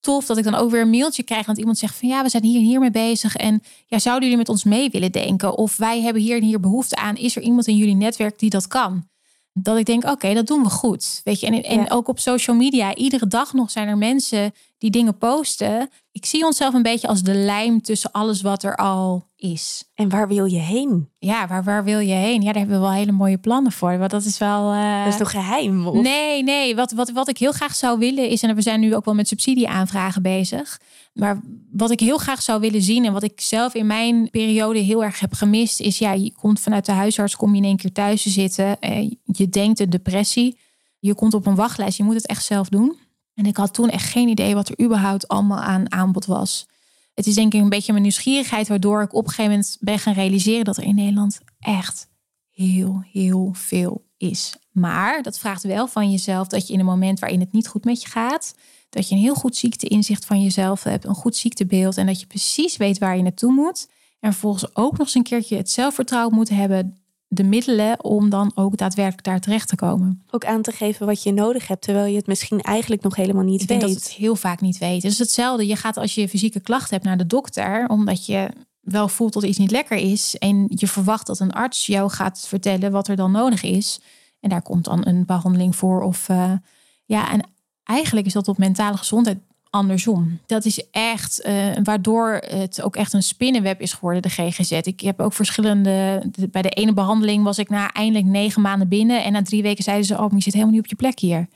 tof 0.02 0.26
dat 0.26 0.36
ik 0.36 0.44
dan 0.44 0.54
ook 0.54 0.70
weer 0.70 0.80
een 0.80 0.90
mailtje 0.90 1.22
krijg 1.22 1.46
dat 1.46 1.58
iemand 1.58 1.78
zegt 1.78 1.96
van 1.96 2.08
ja, 2.08 2.22
we 2.22 2.28
zijn 2.28 2.44
hier 2.44 2.58
en 2.58 2.66
hier 2.66 2.80
mee 2.80 2.90
bezig 2.90 3.36
en 3.36 3.62
ja, 3.86 3.98
zouden 3.98 4.22
jullie 4.22 4.38
met 4.38 4.48
ons 4.48 4.64
mee 4.64 4.90
willen 4.90 5.12
denken? 5.12 5.56
Of 5.56 5.76
wij 5.76 6.00
hebben 6.00 6.22
hier 6.22 6.36
en 6.36 6.42
hier 6.42 6.60
behoefte 6.60 6.96
aan. 6.96 7.16
Is 7.16 7.36
er 7.36 7.42
iemand 7.42 7.66
in 7.66 7.76
jullie 7.76 7.94
netwerk 7.94 8.38
die 8.38 8.50
dat 8.50 8.66
kan? 8.66 9.08
Dat 9.52 9.78
ik 9.78 9.86
denk, 9.86 10.04
oké, 10.04 10.34
dat 10.34 10.46
doen 10.46 10.62
we 10.62 10.70
goed. 10.70 11.20
Weet 11.24 11.40
je, 11.40 11.46
en, 11.46 11.62
en 11.62 11.90
ook 11.90 12.08
op 12.08 12.18
social 12.18 12.56
media, 12.56 12.94
iedere 12.94 13.26
dag 13.26 13.52
nog 13.52 13.70
zijn 13.70 13.88
er 13.88 13.98
mensen 13.98 14.52
die 14.82 14.90
dingen 14.90 15.18
posten. 15.18 15.90
Ik 16.12 16.26
zie 16.26 16.44
onszelf 16.44 16.74
een 16.74 16.82
beetje 16.82 17.08
als 17.08 17.22
de 17.22 17.34
lijm 17.34 17.82
tussen 17.82 18.12
alles 18.12 18.42
wat 18.42 18.62
er 18.62 18.76
al 18.76 19.28
is. 19.36 19.84
En 19.94 20.08
waar 20.08 20.28
wil 20.28 20.44
je 20.44 20.58
heen? 20.58 21.08
Ja, 21.18 21.46
waar, 21.46 21.64
waar 21.64 21.84
wil 21.84 21.98
je 21.98 22.14
heen? 22.14 22.40
Ja, 22.40 22.46
daar 22.46 22.62
hebben 22.62 22.74
we 22.74 22.82
wel 22.82 22.92
hele 22.92 23.12
mooie 23.12 23.38
plannen 23.38 23.72
voor. 23.72 23.98
Want 23.98 24.10
dat 24.10 24.24
is 24.24 24.38
wel. 24.38 24.74
Uh... 24.74 25.04
Dat 25.04 25.12
is 25.12 25.18
toch 25.18 25.30
geheim? 25.30 25.86
Of? 25.86 26.02
Nee, 26.02 26.42
nee. 26.42 26.74
Wat, 26.74 26.92
wat, 26.92 27.10
wat 27.10 27.28
ik 27.28 27.38
heel 27.38 27.52
graag 27.52 27.74
zou 27.74 27.98
willen 27.98 28.28
is, 28.28 28.42
en 28.42 28.54
we 28.54 28.62
zijn 28.62 28.80
nu 28.80 28.94
ook 28.94 29.04
wel 29.04 29.14
met 29.14 29.28
subsidieaanvragen 29.28 30.22
bezig. 30.22 30.80
Maar 31.12 31.40
wat 31.72 31.90
ik 31.90 32.00
heel 32.00 32.18
graag 32.18 32.42
zou 32.42 32.60
willen 32.60 32.82
zien 32.82 33.04
en 33.04 33.12
wat 33.12 33.22
ik 33.22 33.40
zelf 33.40 33.74
in 33.74 33.86
mijn 33.86 34.30
periode 34.30 34.78
heel 34.78 35.04
erg 35.04 35.20
heb 35.20 35.32
gemist, 35.32 35.80
is 35.80 35.98
ja, 35.98 36.12
je 36.12 36.32
komt 36.32 36.60
vanuit 36.60 36.86
de 36.86 36.92
huisarts, 36.92 37.36
kom 37.36 37.50
je 37.50 37.60
in 37.60 37.64
één 37.64 37.76
keer 37.76 37.92
thuis 37.92 38.22
te 38.22 38.30
zitten. 38.30 38.80
Eh, 38.80 39.10
je 39.24 39.48
denkt 39.48 39.80
een 39.80 39.90
depressie. 39.90 40.58
Je 40.98 41.14
komt 41.14 41.34
op 41.34 41.46
een 41.46 41.54
wachtlijst. 41.54 41.96
Je 41.96 42.04
moet 42.04 42.14
het 42.14 42.26
echt 42.26 42.44
zelf 42.44 42.68
doen. 42.68 42.96
En 43.34 43.46
ik 43.46 43.56
had 43.56 43.74
toen 43.74 43.88
echt 43.88 44.10
geen 44.10 44.28
idee 44.28 44.54
wat 44.54 44.68
er 44.68 44.84
überhaupt 44.84 45.28
allemaal 45.28 45.60
aan 45.60 45.92
aanbod 45.92 46.26
was. 46.26 46.66
Het 47.14 47.26
is 47.26 47.34
denk 47.34 47.54
ik 47.54 47.60
een 47.60 47.68
beetje 47.68 47.92
mijn 47.92 48.04
nieuwsgierigheid, 48.04 48.68
waardoor 48.68 49.02
ik 49.02 49.14
op 49.14 49.24
een 49.24 49.30
gegeven 49.30 49.50
moment 49.50 49.76
ben 49.80 49.98
gaan 49.98 50.14
realiseren 50.14 50.64
dat 50.64 50.76
er 50.76 50.82
in 50.82 50.94
Nederland 50.94 51.40
echt 51.58 52.08
heel, 52.50 53.04
heel 53.12 53.50
veel 53.52 54.04
is. 54.16 54.56
Maar 54.70 55.22
dat 55.22 55.38
vraagt 55.38 55.62
wel 55.62 55.86
van 55.86 56.10
jezelf 56.10 56.48
dat 56.48 56.66
je 56.66 56.72
in 56.72 56.78
een 56.78 56.84
moment 56.84 57.18
waarin 57.18 57.40
het 57.40 57.52
niet 57.52 57.68
goed 57.68 57.84
met 57.84 58.02
je 58.02 58.08
gaat, 58.08 58.54
dat 58.90 59.08
je 59.08 59.14
een 59.14 59.20
heel 59.20 59.34
goed 59.34 59.56
ziekteinzicht 59.56 60.24
van 60.24 60.42
jezelf 60.42 60.82
hebt, 60.82 61.04
een 61.04 61.14
goed 61.14 61.36
ziektebeeld 61.36 61.96
en 61.96 62.06
dat 62.06 62.20
je 62.20 62.26
precies 62.26 62.76
weet 62.76 62.98
waar 62.98 63.16
je 63.16 63.22
naartoe 63.22 63.52
moet. 63.52 63.88
En 64.20 64.32
vervolgens 64.32 64.76
ook 64.76 64.92
nog 64.92 65.00
eens 65.00 65.14
een 65.14 65.22
keertje 65.22 65.56
het 65.56 65.70
zelfvertrouwen 65.70 66.34
moet 66.34 66.48
hebben 66.48 67.01
de 67.34 67.42
middelen 67.42 68.04
om 68.04 68.30
dan 68.30 68.52
ook 68.54 68.76
daadwerkelijk 68.76 69.24
daar 69.24 69.40
terecht 69.40 69.68
te 69.68 69.76
komen. 69.76 70.22
Ook 70.30 70.44
aan 70.44 70.62
te 70.62 70.72
geven 70.72 71.06
wat 71.06 71.22
je 71.22 71.32
nodig 71.32 71.68
hebt, 71.68 71.82
terwijl 71.82 72.06
je 72.06 72.16
het 72.16 72.26
misschien 72.26 72.60
eigenlijk 72.60 73.02
nog 73.02 73.16
helemaal 73.16 73.42
niet 73.42 73.62
Ik 73.62 73.68
weet. 73.68 73.76
Ik 73.76 73.84
denk 73.84 73.94
dat 73.94 74.02
het 74.02 74.12
heel 74.12 74.36
vaak 74.36 74.60
niet 74.60 74.78
weet. 74.78 75.02
Het 75.02 75.12
is 75.12 75.18
hetzelfde. 75.18 75.66
Je 75.66 75.76
gaat 75.76 75.96
als 75.96 76.14
je 76.14 76.28
fysieke 76.28 76.60
klachten 76.60 76.94
hebt 76.94 77.04
naar 77.04 77.16
de 77.16 77.26
dokter, 77.26 77.88
omdat 77.88 78.26
je 78.26 78.48
wel 78.80 79.08
voelt 79.08 79.32
dat 79.32 79.42
iets 79.42 79.58
niet 79.58 79.70
lekker 79.70 79.96
is. 79.96 80.36
En 80.38 80.64
je 80.68 80.88
verwacht 80.88 81.26
dat 81.26 81.40
een 81.40 81.52
arts 81.52 81.86
jou 81.86 82.10
gaat 82.10 82.44
vertellen 82.48 82.92
wat 82.92 83.08
er 83.08 83.16
dan 83.16 83.32
nodig 83.32 83.62
is. 83.62 84.00
En 84.40 84.48
daar 84.48 84.62
komt 84.62 84.84
dan 84.84 85.06
een 85.06 85.26
behandeling 85.26 85.76
voor. 85.76 86.02
Of 86.02 86.28
uh, 86.28 86.52
ja, 87.04 87.30
en 87.30 87.40
eigenlijk 87.84 88.26
is 88.26 88.32
dat 88.32 88.48
op 88.48 88.58
mentale 88.58 88.96
gezondheid 88.96 89.38
andersom. 89.72 90.38
Dat 90.46 90.64
is 90.64 90.84
echt 90.90 91.46
uh, 91.46 91.66
waardoor 91.82 92.40
het 92.46 92.82
ook 92.82 92.96
echt 92.96 93.12
een 93.12 93.22
spinnenweb 93.22 93.80
is 93.80 93.92
geworden, 93.92 94.22
de 94.22 94.28
GGZ. 94.28 94.70
Ik 94.70 95.00
heb 95.00 95.20
ook 95.20 95.32
verschillende. 95.32 96.22
Bij 96.50 96.62
de 96.62 96.68
ene 96.68 96.92
behandeling 96.92 97.44
was 97.44 97.58
ik 97.58 97.68
na 97.68 97.92
eindelijk 97.92 98.26
negen 98.26 98.62
maanden 98.62 98.88
binnen. 98.88 99.24
En 99.24 99.32
na 99.32 99.42
drie 99.42 99.62
weken 99.62 99.84
zeiden 99.84 100.06
ze: 100.06 100.18
Oh, 100.18 100.32
je 100.34 100.42
zit 100.42 100.52
helemaal 100.52 100.74
niet 100.74 100.82
op 100.82 100.90
je 100.90 100.96
plek 100.96 101.18
hier. 101.18 101.48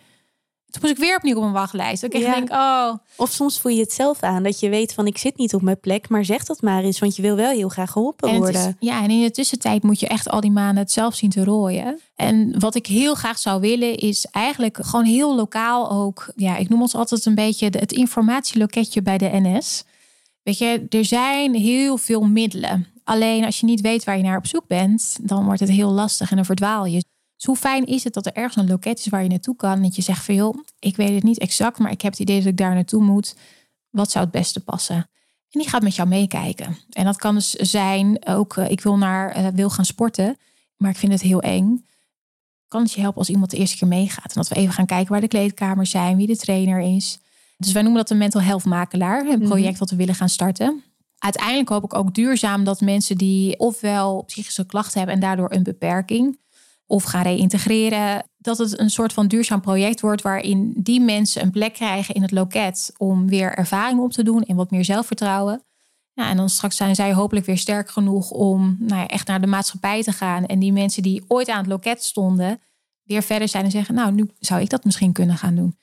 Toen 0.70 0.80
moest 0.82 0.94
ik 0.94 1.04
weer 1.04 1.16
opnieuw 1.16 1.36
op 1.36 1.42
een 1.42 1.52
wachtlijst. 1.52 2.02
Ik 2.02 2.16
ja. 2.16 2.34
denk, 2.34 2.50
oh. 2.50 2.94
Of 3.16 3.30
soms 3.30 3.60
voel 3.60 3.72
je 3.72 3.80
het 3.80 3.92
zelf 3.92 4.22
aan 4.22 4.42
dat 4.42 4.60
je 4.60 4.68
weet 4.68 4.94
van 4.94 5.06
ik 5.06 5.18
zit 5.18 5.36
niet 5.36 5.54
op 5.54 5.62
mijn 5.62 5.80
plek, 5.80 6.08
maar 6.08 6.24
zeg 6.24 6.44
dat 6.44 6.62
maar 6.62 6.82
eens, 6.82 6.98
want 6.98 7.16
je 7.16 7.22
wil 7.22 7.36
wel 7.36 7.50
heel 7.50 7.68
graag 7.68 7.90
geholpen 7.90 8.36
worden. 8.36 8.76
ja, 8.80 9.02
en 9.02 9.10
in 9.10 9.22
de 9.22 9.30
tussentijd 9.30 9.82
moet 9.82 10.00
je 10.00 10.08
echt 10.08 10.28
al 10.28 10.40
die 10.40 10.50
maanden 10.50 10.82
het 10.82 10.92
zelf 10.92 11.14
zien 11.14 11.30
te 11.30 11.44
rooien. 11.44 12.00
En 12.14 12.60
wat 12.60 12.74
ik 12.74 12.86
heel 12.86 13.14
graag 13.14 13.38
zou 13.38 13.60
willen 13.60 13.96
is 13.96 14.26
eigenlijk 14.30 14.78
gewoon 14.80 15.04
heel 15.04 15.34
lokaal 15.34 15.90
ook. 15.90 16.32
Ja, 16.36 16.56
ik 16.56 16.68
noem 16.68 16.80
ons 16.80 16.94
altijd 16.94 17.24
een 17.24 17.34
beetje 17.34 17.66
het 17.66 17.92
informatieloketje 17.92 19.02
bij 19.02 19.18
de 19.18 19.30
NS. 19.32 19.84
Weet 20.42 20.58
je, 20.58 20.86
er 20.88 21.04
zijn 21.04 21.54
heel 21.54 21.96
veel 21.96 22.22
middelen. 22.22 22.86
Alleen 23.04 23.44
als 23.44 23.60
je 23.60 23.66
niet 23.66 23.80
weet 23.80 24.04
waar 24.04 24.16
je 24.16 24.22
naar 24.22 24.38
op 24.38 24.46
zoek 24.46 24.66
bent, 24.66 25.18
dan 25.22 25.44
wordt 25.44 25.60
het 25.60 25.70
heel 25.70 25.90
lastig 25.90 26.30
en 26.30 26.36
dan 26.36 26.44
verdwaal 26.44 26.84
je. 26.86 27.04
Dus 27.36 27.44
hoe 27.44 27.56
fijn 27.56 27.86
is 27.86 28.04
het 28.04 28.14
dat 28.14 28.26
er 28.26 28.32
ergens 28.32 28.56
een 28.56 28.68
loket 28.68 28.98
is 28.98 29.06
waar 29.06 29.22
je 29.22 29.28
naartoe 29.28 29.56
kan. 29.56 29.72
En 29.72 29.82
dat 29.82 29.96
je 29.96 30.02
zegt 30.02 30.24
van 30.24 30.34
joh, 30.34 30.58
ik 30.78 30.96
weet 30.96 31.14
het 31.14 31.22
niet 31.22 31.38
exact, 31.38 31.78
maar 31.78 31.90
ik 31.90 32.00
heb 32.00 32.12
het 32.12 32.20
idee 32.20 32.38
dat 32.38 32.46
ik 32.46 32.56
daar 32.56 32.74
naartoe 32.74 33.02
moet. 33.02 33.36
Wat 33.90 34.10
zou 34.10 34.24
het 34.24 34.32
beste 34.32 34.64
passen? 34.64 34.96
En 35.50 35.60
die 35.60 35.68
gaat 35.68 35.82
met 35.82 35.94
jou 35.94 36.08
meekijken. 36.08 36.78
En 36.90 37.04
dat 37.04 37.16
kan 37.16 37.34
dus 37.34 37.50
zijn 37.50 38.26
ook, 38.26 38.56
uh, 38.56 38.70
ik 38.70 38.80
wil, 38.80 38.96
naar, 38.96 39.38
uh, 39.38 39.46
wil 39.54 39.70
gaan 39.70 39.84
sporten, 39.84 40.36
maar 40.76 40.90
ik 40.90 40.96
vind 40.96 41.12
het 41.12 41.22
heel 41.22 41.40
eng. 41.40 41.86
Kan 42.68 42.82
het 42.82 42.92
je 42.92 43.00
helpen 43.00 43.18
als 43.18 43.28
iemand 43.28 43.50
de 43.50 43.56
eerste 43.56 43.76
keer 43.76 43.88
meegaat? 43.88 44.34
En 44.34 44.34
dat 44.34 44.48
we 44.48 44.54
even 44.54 44.74
gaan 44.74 44.86
kijken 44.86 45.12
waar 45.12 45.20
de 45.20 45.28
kleedkamers 45.28 45.90
zijn, 45.90 46.16
wie 46.16 46.26
de 46.26 46.36
trainer 46.36 46.80
is. 46.80 47.18
Dus 47.56 47.72
wij 47.72 47.82
noemen 47.82 48.00
dat 48.00 48.10
een 48.10 48.18
mental 48.18 48.40
health 48.40 48.64
makelaar, 48.64 49.26
een 49.26 49.38
project 49.38 49.72
mm 49.72 49.78
wat 49.78 49.90
we 49.90 49.96
willen 49.96 50.14
gaan 50.14 50.28
starten. 50.28 50.82
Uiteindelijk 51.18 51.68
hoop 51.68 51.84
ik 51.84 51.94
ook 51.94 52.14
duurzaam 52.14 52.64
dat 52.64 52.80
mensen 52.80 53.18
die 53.18 53.58
ofwel 53.58 54.22
psychische 54.22 54.66
klachten 54.66 54.98
hebben 54.98 55.14
en 55.14 55.20
daardoor 55.20 55.52
een 55.52 55.62
beperking, 55.62 56.38
of 56.86 57.04
gaan 57.04 57.22
reïntegreren, 57.22 58.24
dat 58.36 58.58
het 58.58 58.78
een 58.78 58.90
soort 58.90 59.12
van 59.12 59.26
duurzaam 59.26 59.60
project 59.60 60.00
wordt 60.00 60.22
waarin 60.22 60.72
die 60.76 61.00
mensen 61.00 61.42
een 61.42 61.50
plek 61.50 61.72
krijgen 61.72 62.14
in 62.14 62.22
het 62.22 62.30
loket 62.30 62.92
om 62.96 63.28
weer 63.28 63.54
ervaring 63.54 64.00
op 64.00 64.12
te 64.12 64.22
doen 64.22 64.42
en 64.42 64.56
wat 64.56 64.70
meer 64.70 64.84
zelfvertrouwen. 64.84 65.62
Ja, 66.12 66.30
en 66.30 66.36
dan 66.36 66.48
straks 66.48 66.76
zijn 66.76 66.94
zij 66.94 67.12
hopelijk 67.12 67.46
weer 67.46 67.58
sterk 67.58 67.90
genoeg 67.90 68.30
om 68.30 68.76
nou 68.78 69.00
ja, 69.00 69.06
echt 69.06 69.26
naar 69.26 69.40
de 69.40 69.46
maatschappij 69.46 70.02
te 70.02 70.12
gaan. 70.12 70.46
En 70.46 70.58
die 70.58 70.72
mensen 70.72 71.02
die 71.02 71.24
ooit 71.26 71.48
aan 71.48 71.58
het 71.58 71.66
loket 71.66 72.02
stonden, 72.02 72.60
weer 73.02 73.22
verder 73.22 73.48
zijn 73.48 73.64
en 73.64 73.70
zeggen, 73.70 73.94
nou, 73.94 74.12
nu 74.12 74.30
zou 74.38 74.60
ik 74.60 74.70
dat 74.70 74.84
misschien 74.84 75.12
kunnen 75.12 75.36
gaan 75.36 75.54
doen. 75.54 75.76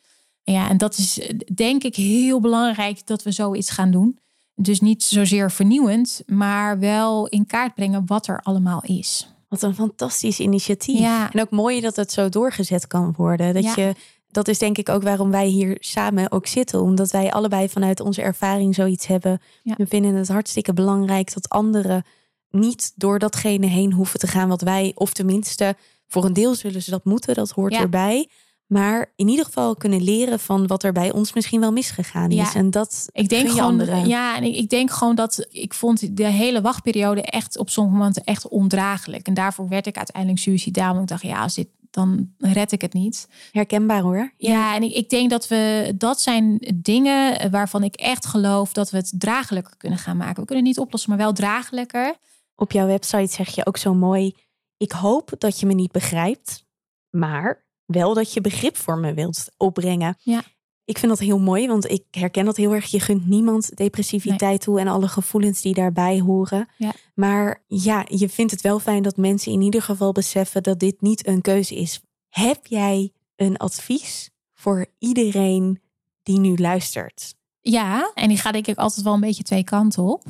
Ja, 0.43 0.69
en 0.69 0.77
dat 0.77 0.97
is 0.97 1.31
denk 1.53 1.83
ik 1.83 1.95
heel 1.95 2.39
belangrijk 2.39 3.07
dat 3.07 3.23
we 3.23 3.31
zoiets 3.31 3.69
gaan 3.69 3.91
doen. 3.91 4.19
Dus 4.55 4.79
niet 4.79 5.03
zozeer 5.03 5.51
vernieuwend, 5.51 6.23
maar 6.25 6.79
wel 6.79 7.27
in 7.27 7.45
kaart 7.45 7.73
brengen 7.73 8.05
wat 8.05 8.27
er 8.27 8.39
allemaal 8.41 8.81
is. 8.83 9.27
Wat 9.53 9.61
een 9.61 9.75
fantastisch 9.75 10.39
initiatief. 10.39 10.99
Ja. 10.99 11.31
En 11.31 11.41
ook 11.41 11.49
mooi 11.49 11.81
dat 11.81 11.95
het 11.95 12.11
zo 12.11 12.29
doorgezet 12.29 12.87
kan 12.87 13.13
worden. 13.17 13.53
Dat, 13.53 13.75
je, 13.75 13.93
dat 14.27 14.47
is 14.47 14.59
denk 14.59 14.77
ik 14.77 14.89
ook 14.89 15.03
waarom 15.03 15.31
wij 15.31 15.47
hier 15.47 15.77
samen 15.79 16.31
ook 16.31 16.47
zitten. 16.47 16.81
Omdat 16.81 17.11
wij 17.11 17.31
allebei 17.31 17.69
vanuit 17.69 17.99
onze 17.99 18.21
ervaring 18.21 18.75
zoiets 18.75 19.07
hebben. 19.07 19.41
We 19.63 19.87
vinden 19.87 20.15
het 20.15 20.27
hartstikke 20.27 20.73
belangrijk 20.73 21.33
dat 21.33 21.49
anderen 21.49 22.03
niet 22.49 22.93
door 22.95 23.19
datgene 23.19 23.65
heen 23.65 23.93
hoeven 23.93 24.19
te 24.19 24.27
gaan 24.27 24.49
wat 24.49 24.61
wij, 24.61 24.91
of 24.95 25.13
tenminste, 25.13 25.75
voor 26.07 26.25
een 26.25 26.33
deel 26.33 26.55
zullen 26.55 26.81
ze 26.81 26.91
dat 26.91 27.05
moeten, 27.05 27.35
dat 27.35 27.49
hoort 27.49 27.73
erbij. 27.73 28.29
Maar 28.73 29.11
in 29.15 29.27
ieder 29.27 29.45
geval 29.45 29.75
kunnen 29.75 30.03
leren 30.03 30.39
van 30.39 30.67
wat 30.67 30.83
er 30.83 30.91
bij 30.91 31.11
ons 31.11 31.33
misschien 31.33 31.59
wel 31.59 31.71
misgegaan 31.71 32.29
is. 32.29 32.35
Ja, 32.35 32.53
en 32.53 32.71
dat 32.71 33.09
ik 33.11 33.29
denk 33.29 33.49
gewoon, 33.49 33.63
anderen. 33.63 34.07
Ja, 34.07 34.35
en 34.35 34.43
ik, 34.43 34.55
ik, 34.55 34.69
denk 34.69 34.91
gewoon 34.91 35.15
dat 35.15 35.47
ik 35.49 35.73
vond 35.73 36.17
de 36.17 36.27
hele 36.27 36.61
wachtperiode 36.61 37.21
echt 37.21 37.57
op 37.57 37.69
sommige 37.69 37.97
momenten 37.97 38.23
echt 38.23 38.47
ondraaglijk. 38.47 39.27
En 39.27 39.33
daarvoor 39.33 39.67
werd 39.67 39.87
ik 39.87 39.97
uiteindelijk 39.97 40.39
suicidaal. 40.39 40.89
Want 40.89 41.01
ik 41.01 41.07
dacht, 41.07 41.21
ja, 41.21 41.41
als 41.41 41.55
dit 41.55 41.67
dan 41.89 42.33
red 42.37 42.71
ik 42.71 42.81
het 42.81 42.93
niet. 42.93 43.27
Herkenbaar 43.51 44.01
hoor. 44.01 44.33
Ja, 44.37 44.75
en 44.75 44.83
ik, 44.83 44.93
ik 44.93 45.09
denk 45.09 45.29
dat 45.29 45.47
we 45.47 45.93
dat 45.97 46.21
zijn 46.21 46.73
dingen 46.75 47.51
waarvan 47.51 47.83
ik 47.83 47.95
echt 47.95 48.25
geloof 48.25 48.73
dat 48.73 48.89
we 48.89 48.97
het 48.97 49.13
draaglijker 49.17 49.77
kunnen 49.77 49.99
gaan 49.99 50.17
maken. 50.17 50.41
We 50.41 50.45
kunnen 50.45 50.65
het 50.65 50.75
niet 50.75 50.85
oplossen, 50.85 51.09
maar 51.09 51.19
wel 51.19 51.33
draaglijker. 51.33 52.15
Op 52.55 52.71
jouw 52.71 52.87
website 52.87 53.33
zeg 53.33 53.55
je 53.55 53.65
ook 53.65 53.77
zo 53.77 53.93
mooi: 53.93 54.35
ik 54.77 54.91
hoop 54.91 55.31
dat 55.37 55.59
je 55.59 55.65
me 55.65 55.73
niet 55.73 55.91
begrijpt, 55.91 56.65
maar 57.09 57.62
wel 57.85 58.13
dat 58.13 58.33
je 58.33 58.41
begrip 58.41 58.77
voor 58.77 58.97
me 58.97 59.13
wilt 59.13 59.45
opbrengen. 59.57 60.15
Ja. 60.19 60.43
Ik 60.85 60.97
vind 60.97 61.11
dat 61.11 61.19
heel 61.19 61.39
mooi, 61.39 61.67
want 61.67 61.91
ik 61.91 62.03
herken 62.11 62.45
dat 62.45 62.57
heel 62.57 62.73
erg. 62.73 62.91
Je 62.91 62.99
gunt 62.99 63.27
niemand 63.27 63.75
depressiviteit 63.75 64.61
toe 64.61 64.79
en 64.79 64.87
alle 64.87 65.07
gevoelens 65.07 65.61
die 65.61 65.73
daarbij 65.73 66.19
horen. 66.19 66.67
Ja. 66.77 66.93
Maar 67.15 67.63
ja, 67.67 68.05
je 68.09 68.29
vindt 68.29 68.51
het 68.51 68.61
wel 68.61 68.79
fijn 68.79 69.03
dat 69.03 69.17
mensen 69.17 69.51
in 69.51 69.61
ieder 69.61 69.81
geval 69.81 70.11
beseffen 70.11 70.63
dat 70.63 70.79
dit 70.79 71.01
niet 71.01 71.27
een 71.27 71.41
keuze 71.41 71.75
is. 71.75 72.01
Heb 72.29 72.65
jij 72.65 73.11
een 73.35 73.57
advies 73.57 74.29
voor 74.53 74.85
iedereen 74.99 75.81
die 76.23 76.39
nu 76.39 76.57
luistert? 76.57 77.35
Ja, 77.61 78.11
en 78.13 78.27
die 78.27 78.37
gaat 78.37 78.53
denk 78.53 78.67
ik 78.67 78.77
altijd 78.77 79.05
wel 79.05 79.13
een 79.13 79.19
beetje 79.19 79.43
twee 79.43 79.63
kanten 79.63 80.03
op. 80.03 80.23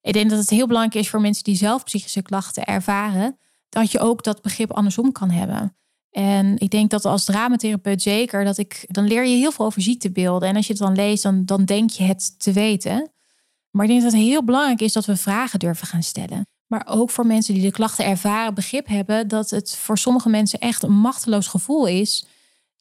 Ik 0.00 0.12
denk 0.12 0.30
dat 0.30 0.38
het 0.38 0.50
heel 0.50 0.66
belangrijk 0.66 1.04
is 1.04 1.10
voor 1.10 1.20
mensen 1.20 1.44
die 1.44 1.56
zelf 1.56 1.84
psychische 1.84 2.22
klachten 2.22 2.64
ervaren, 2.64 3.38
dat 3.68 3.90
je 3.90 4.00
ook 4.00 4.22
dat 4.22 4.42
begrip 4.42 4.72
andersom 4.72 5.12
kan 5.12 5.30
hebben. 5.30 5.76
En 6.16 6.58
ik 6.58 6.70
denk 6.70 6.90
dat 6.90 7.04
als 7.04 7.24
dramatherapeut 7.24 8.02
zeker, 8.02 8.44
dat 8.44 8.58
ik, 8.58 8.84
dan 8.88 9.06
leer 9.06 9.26
je 9.26 9.36
heel 9.36 9.52
veel 9.52 9.64
over 9.64 9.82
ziektebeelden. 9.82 10.48
En 10.48 10.56
als 10.56 10.66
je 10.66 10.72
het 10.72 10.82
dan 10.82 10.94
leest, 10.94 11.22
dan, 11.22 11.44
dan 11.44 11.64
denk 11.64 11.90
je 11.90 12.02
het 12.02 12.40
te 12.40 12.52
weten. 12.52 13.10
Maar 13.70 13.84
ik 13.84 13.90
denk 13.90 14.02
dat 14.02 14.12
het 14.12 14.20
heel 14.20 14.44
belangrijk 14.44 14.80
is 14.80 14.92
dat 14.92 15.04
we 15.04 15.16
vragen 15.16 15.58
durven 15.58 15.86
gaan 15.86 16.02
stellen. 16.02 16.46
Maar 16.66 16.86
ook 16.88 17.10
voor 17.10 17.26
mensen 17.26 17.54
die 17.54 17.62
de 17.62 17.70
klachten 17.70 18.04
ervaren, 18.04 18.54
begrip 18.54 18.86
hebben 18.86 19.28
dat 19.28 19.50
het 19.50 19.76
voor 19.76 19.98
sommige 19.98 20.28
mensen 20.28 20.58
echt 20.58 20.82
een 20.82 20.98
machteloos 20.98 21.46
gevoel 21.46 21.86
is 21.86 22.26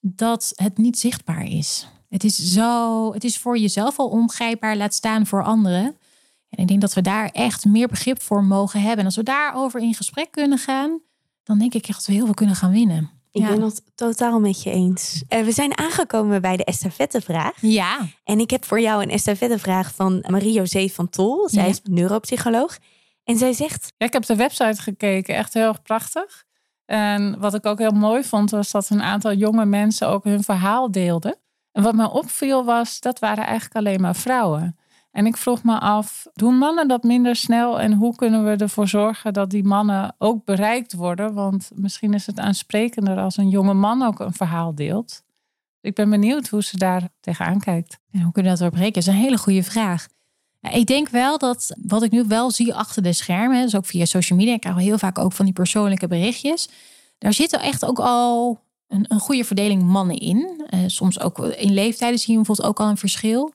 dat 0.02 0.52
het 0.56 0.78
niet 0.78 1.00
zichtbaar 1.00 1.44
is. 1.44 1.88
Het 2.10 2.24
is 2.24 2.36
zo, 2.36 3.14
het 3.14 3.24
is 3.24 3.38
voor 3.38 3.58
jezelf 3.58 4.00
al 4.00 4.08
ongrijpbaar, 4.08 4.78
laat 4.78 4.94
staan 4.94 5.26
voor 5.26 5.44
anderen. 5.44 5.86
En 6.50 6.58
ik 6.58 6.68
denk 6.68 6.82
dat 6.82 6.94
we 6.94 7.02
daar 7.02 7.30
echt 7.30 7.66
meer 7.66 7.88
begrip 7.88 8.22
voor 8.22 8.44
mogen 8.44 8.80
hebben. 8.80 9.00
En 9.00 9.06
als 9.06 9.16
we 9.16 9.24
daarover 9.24 9.82
in 9.82 9.94
gesprek 9.94 10.32
kunnen 10.32 10.58
gaan, 10.58 11.00
dan 11.44 11.60
denk 11.60 11.74
ik 11.74 11.88
echt 11.88 11.98
dat 11.98 12.06
we 12.06 12.14
heel 12.14 12.26
veel 12.26 12.34
kunnen 12.34 12.56
gaan 12.56 12.72
winnen. 12.72 13.15
Ik 13.36 13.48
ben 13.48 13.62
het 13.62 13.82
totaal 13.96 14.40
met 14.40 14.64
je 14.64 14.70
eens. 14.70 15.24
Uh, 15.30 15.44
we 15.44 15.52
zijn 15.52 15.78
aangekomen 15.78 16.42
bij 16.42 16.58
de 16.58 16.64
estafettevraag. 16.64 17.62
Ja. 17.62 17.98
En 18.24 18.40
ik 18.40 18.50
heb 18.50 18.66
voor 18.66 18.80
jou 18.80 19.04
een 19.04 19.10
estafettevraag 19.10 19.94
van 19.94 20.26
Marie-José 20.30 20.88
van 20.88 21.10
Tol. 21.10 21.50
Zij 21.50 21.70
is 21.70 21.80
neuropsycholoog. 21.84 22.78
En 23.24 23.38
zij 23.38 23.54
zegt... 23.54 23.94
Ja, 23.98 24.06
ik 24.06 24.14
heb 24.14 24.26
de 24.26 24.36
website 24.36 24.82
gekeken. 24.82 25.36
Echt 25.36 25.54
heel 25.54 25.68
erg 25.68 25.82
prachtig. 25.82 26.44
En 26.86 27.40
wat 27.40 27.54
ik 27.54 27.66
ook 27.66 27.80
heel 27.80 27.92
mooi 27.92 28.24
vond, 28.24 28.52
was 28.52 28.72
dat 28.72 28.90
een 28.90 29.02
aantal 29.02 29.34
jonge 29.34 29.66
mensen 29.66 30.08
ook 30.08 30.24
hun 30.24 30.44
verhaal 30.44 30.92
deelden. 30.92 31.38
En 31.72 31.84
wat 31.84 31.96
me 31.96 32.12
opviel 32.12 32.66
was, 32.66 33.00
dat 33.00 33.20
waren 33.20 33.46
eigenlijk 33.46 33.76
alleen 33.76 34.02
maar 34.02 34.16
vrouwen. 34.16 34.78
En 35.16 35.26
ik 35.26 35.38
vroeg 35.38 35.64
me 35.64 35.80
af, 35.80 36.28
doen 36.34 36.58
mannen 36.58 36.88
dat 36.88 37.04
minder 37.04 37.36
snel 37.36 37.80
en 37.80 37.94
hoe 37.94 38.16
kunnen 38.16 38.44
we 38.44 38.56
ervoor 38.56 38.88
zorgen 38.88 39.34
dat 39.34 39.50
die 39.50 39.64
mannen 39.64 40.16
ook 40.18 40.46
bereikt 40.46 40.94
worden? 40.94 41.34
Want 41.34 41.72
misschien 41.76 42.14
is 42.14 42.26
het 42.26 42.40
aansprekender 42.40 43.18
als 43.18 43.38
een 43.38 43.50
jonge 43.50 43.74
man 43.74 44.02
ook 44.02 44.20
een 44.20 44.34
verhaal 44.34 44.76
deelt. 44.76 45.24
Ik 45.82 45.96
ben 45.96 46.10
benieuwd 46.10 46.48
hoe 46.48 46.64
ze 46.64 46.78
daar 46.78 47.10
tegenaan 47.20 47.60
kijkt. 47.60 48.00
En 48.12 48.22
hoe 48.22 48.32
kunnen 48.32 48.52
we 48.52 48.58
dat 48.58 48.70
doorbreken? 48.70 48.94
Dat 48.94 49.04
is 49.04 49.20
een 49.20 49.26
hele 49.26 49.38
goede 49.38 49.64
vraag. 49.64 50.08
ik 50.62 50.86
denk 50.86 51.10
wel 51.10 51.38
dat 51.38 51.76
wat 51.88 52.04
ik 52.04 52.12
nu 52.12 52.24
wel 52.28 52.52
zie 52.52 52.74
achter 52.74 53.04
de 53.04 53.14
schermen, 53.14 53.62
dus 53.62 53.76
ook 53.76 53.86
via 53.86 54.06
social 54.06 54.40
media, 54.40 54.54
ik 54.54 54.62
krijg 54.62 54.78
heel 54.78 54.98
vaak 54.98 55.18
ook 55.18 55.34
van 55.34 55.46
die 55.46 55.54
persoonlijke 55.54 56.08
berichtjes. 56.08 56.70
Daar 57.18 57.34
zitten 57.34 57.62
echt 57.62 57.86
ook 57.86 58.00
al 58.00 58.60
een, 58.88 59.06
een 59.08 59.20
goede 59.20 59.44
verdeling 59.44 59.84
mannen 59.84 60.18
in. 60.18 60.66
Uh, 60.70 60.80
soms 60.88 61.20
ook 61.20 61.40
in 61.40 61.74
leeftijden 61.74 62.20
zien 62.20 62.38
we 62.38 62.44
bijvoorbeeld 62.44 62.68
ook 62.68 62.80
al 62.80 62.90
een 62.90 62.98
verschil. 62.98 63.54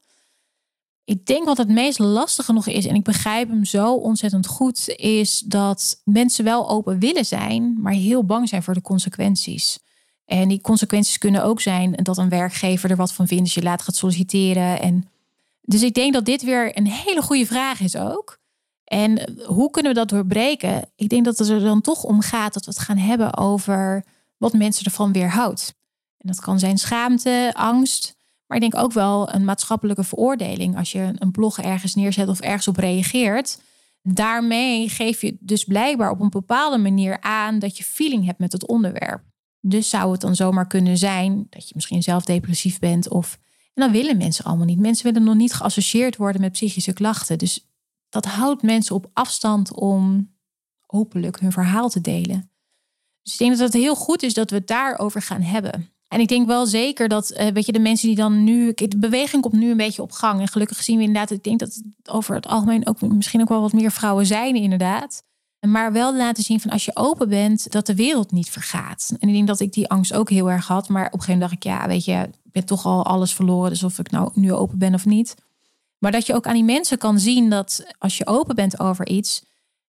Ik 1.11 1.27
denk 1.27 1.45
wat 1.45 1.57
het 1.57 1.69
meest 1.69 1.99
lastige 1.99 2.53
nog 2.53 2.67
is, 2.67 2.87
en 2.87 2.95
ik 2.95 3.03
begrijp 3.03 3.49
hem 3.49 3.65
zo 3.65 3.95
ontzettend 3.95 4.47
goed, 4.47 4.89
is 4.97 5.39
dat 5.39 6.01
mensen 6.05 6.45
wel 6.45 6.69
open 6.69 6.99
willen 6.99 7.25
zijn, 7.25 7.81
maar 7.81 7.93
heel 7.93 8.25
bang 8.25 8.49
zijn 8.49 8.63
voor 8.63 8.75
de 8.75 8.81
consequenties. 8.81 9.79
En 10.25 10.49
die 10.49 10.61
consequenties 10.61 11.19
kunnen 11.19 11.45
ook 11.45 11.61
zijn 11.61 11.93
dat 11.93 12.19
een 12.19 12.29
werkgever 12.29 12.91
er 12.91 12.97
wat 12.97 13.13
van 13.13 13.27
vindt 13.27 13.43
als 13.43 13.55
je 13.55 13.63
laat 13.63 13.83
gaat 13.83 13.97
solliciteren. 13.97 14.81
En 14.81 15.09
dus 15.63 15.83
ik 15.83 15.95
denk 15.95 16.13
dat 16.13 16.25
dit 16.25 16.43
weer 16.43 16.77
een 16.79 16.87
hele 16.87 17.23
goede 17.23 17.47
vraag 17.47 17.81
is 17.81 17.97
ook. 17.97 18.39
En 18.85 19.39
hoe 19.47 19.71
kunnen 19.71 19.93
we 19.93 19.99
dat 19.99 20.09
doorbreken? 20.09 20.91
Ik 20.97 21.09
denk 21.09 21.25
dat 21.25 21.39
het 21.39 21.49
er 21.49 21.61
dan 21.61 21.81
toch 21.81 22.05
om 22.05 22.21
gaat 22.21 22.55
dat 22.55 22.65
we 22.65 22.71
het 22.71 22.81
gaan 22.81 22.99
hebben 22.99 23.37
over 23.37 24.05
wat 24.37 24.53
mensen 24.53 24.85
ervan 24.85 25.13
weerhoudt. 25.13 25.75
En 26.19 26.29
dat 26.29 26.41
kan 26.41 26.59
zijn 26.59 26.79
schaamte, 26.79 27.51
angst, 27.55 28.19
maar 28.51 28.63
ik 28.63 28.71
denk 28.71 28.85
ook 28.85 28.93
wel 28.93 29.35
een 29.35 29.45
maatschappelijke 29.45 30.05
veroordeling. 30.05 30.77
Als 30.77 30.93
je 30.93 31.13
een 31.15 31.31
blog 31.31 31.59
ergens 31.59 31.95
neerzet 31.95 32.29
of 32.29 32.41
ergens 32.41 32.69
op 32.69 32.77
reageert. 32.77 33.63
Daarmee 34.03 34.89
geef 34.89 35.21
je 35.21 35.37
dus 35.41 35.65
blijkbaar 35.65 36.11
op 36.11 36.21
een 36.21 36.31
bepaalde 36.31 36.79
manier 36.79 37.21
aan 37.21 37.59
dat 37.59 37.77
je 37.77 37.85
feeling 37.85 38.25
hebt 38.25 38.39
met 38.39 38.53
het 38.53 38.67
onderwerp. 38.67 39.23
Dus 39.61 39.89
zou 39.89 40.13
het 40.13 40.21
dan 40.21 40.35
zomaar 40.35 40.67
kunnen 40.67 40.99
zijn 40.99 41.47
dat 41.51 41.69
je 41.69 41.73
misschien 41.75 42.03
zelf 42.03 42.25
depressief 42.25 42.79
bent 42.79 43.09
of. 43.09 43.39
En 43.75 43.83
dan 43.83 43.93
willen 43.93 44.17
mensen 44.17 44.45
allemaal 44.45 44.67
niet. 44.67 44.79
Mensen 44.79 45.13
willen 45.13 45.25
nog 45.25 45.37
niet 45.37 45.53
geassocieerd 45.53 46.17
worden 46.17 46.41
met 46.41 46.53
psychische 46.53 46.93
klachten. 46.93 47.39
Dus 47.39 47.71
dat 48.09 48.25
houdt 48.25 48.63
mensen 48.63 48.95
op 48.95 49.11
afstand 49.13 49.75
om 49.75 50.35
openlijk 50.87 51.41
hun 51.41 51.53
verhaal 51.53 51.89
te 51.89 52.01
delen. 52.01 52.51
Dus 53.23 53.33
ik 53.33 53.39
denk 53.39 53.51
dat 53.51 53.61
het 53.73 53.83
heel 53.83 53.97
goed 53.97 54.23
is 54.23 54.35
dat 54.35 54.51
we 54.51 54.57
het 54.57 54.67
daarover 54.67 55.23
gaan 55.23 55.43
hebben. 55.43 55.93
En 56.11 56.21
ik 56.21 56.29
denk 56.29 56.47
wel 56.47 56.67
zeker 56.67 57.09
dat, 57.09 57.33
uh, 57.33 57.47
weet 57.47 57.67
je, 57.67 57.73
de 57.73 57.79
mensen 57.79 58.07
die 58.07 58.17
dan 58.17 58.45
nu, 58.45 58.73
de 58.75 58.99
beweging 58.99 59.43
komt 59.43 59.55
nu 59.55 59.71
een 59.71 59.77
beetje 59.77 60.03
op 60.03 60.13
gang. 60.13 60.41
En 60.41 60.49
gelukkig 60.49 60.83
zien 60.83 60.97
we 60.97 61.03
inderdaad, 61.03 61.31
ik 61.31 61.45
denk 61.45 61.59
dat 61.59 61.75
het 61.75 62.11
over 62.11 62.35
het 62.35 62.47
algemeen 62.47 62.87
ook 62.87 63.01
misschien 63.01 63.41
ook 63.41 63.49
wel 63.49 63.61
wat 63.61 63.73
meer 63.73 63.93
vrouwen 63.93 64.27
zijn, 64.27 64.55
inderdaad. 64.55 65.23
Maar 65.67 65.93
wel 65.93 66.17
laten 66.17 66.43
zien 66.43 66.61
van 66.61 66.71
als 66.71 66.85
je 66.85 66.97
open 66.97 67.29
bent, 67.29 67.73
dat 67.73 67.87
de 67.87 67.95
wereld 67.95 68.33
niet 68.33 68.51
vergaat. 68.51 69.17
En 69.19 69.29
ik 69.29 69.35
denk 69.35 69.47
dat 69.47 69.61
ik 69.61 69.73
die 69.73 69.89
angst 69.89 70.13
ook 70.13 70.31
heel 70.31 70.51
erg 70.51 70.67
had. 70.67 70.89
Maar 70.89 71.07
op 71.07 71.13
een 71.13 71.21
gegeven 71.21 71.41
moment 71.41 71.51
dacht 71.63 71.65
ik, 71.65 71.81
ja, 71.81 71.89
weet 71.89 72.05
je, 72.05 72.29
ik 72.45 72.53
ben 72.53 72.65
toch 72.65 72.87
al 72.87 73.05
alles 73.05 73.35
verloren. 73.35 73.71
Dus 73.71 73.83
of 73.83 73.99
ik 73.99 74.11
nou 74.11 74.31
nu 74.35 74.53
open 74.53 74.79
ben 74.79 74.95
of 74.95 75.05
niet. 75.05 75.35
Maar 75.99 76.13
dat 76.13 76.27
je 76.27 76.35
ook 76.35 76.47
aan 76.47 76.55
die 76.55 76.65
mensen 76.65 76.99
kan 76.99 77.19
zien 77.19 77.51
dat 77.51 77.87
als 77.99 78.19
je 78.19 78.27
open 78.27 78.55
bent 78.55 78.81
over 78.81 79.09
iets. 79.09 79.45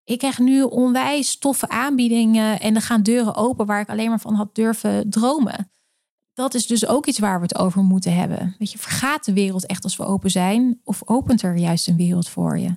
Ik 0.04 0.18
krijg 0.18 0.40
nu 0.40 0.62
onwijs 0.62 1.38
toffe 1.38 1.70
aanbiedingen 1.70 2.60
en 2.60 2.76
er 2.76 2.82
gaan 2.82 3.02
deuren 3.04 3.36
open 3.36 3.66
waar 3.66 3.82
ik 3.82 3.90
alleen 3.90 4.10
maar 4.10 4.20
van 4.20 4.34
had 4.34 4.56
durven 4.56 5.10
dromen. 5.10 5.72
Dat 6.38 6.54
is 6.54 6.67
dus 6.67 6.88
ook 6.88 7.06
iets 7.06 7.19
waar 7.19 7.36
we 7.38 7.41
het 7.41 7.58
over 7.58 7.84
moeten 7.84 8.15
hebben. 8.15 8.56
Weet 8.60 8.71
je, 8.71 8.78
vergaat 8.78 9.26
de 9.26 9.34
wereld 9.34 9.65
echt 9.65 9.84
als 9.84 9.95
we 9.95 10.06
open 10.06 10.30
zijn? 10.30 10.80
Of 10.84 11.02
opent 11.06 11.41
er 11.41 11.58
juist 11.58 11.88
een 11.88 11.97
wereld 11.97 12.30
voor 12.30 12.60
je? 12.60 12.69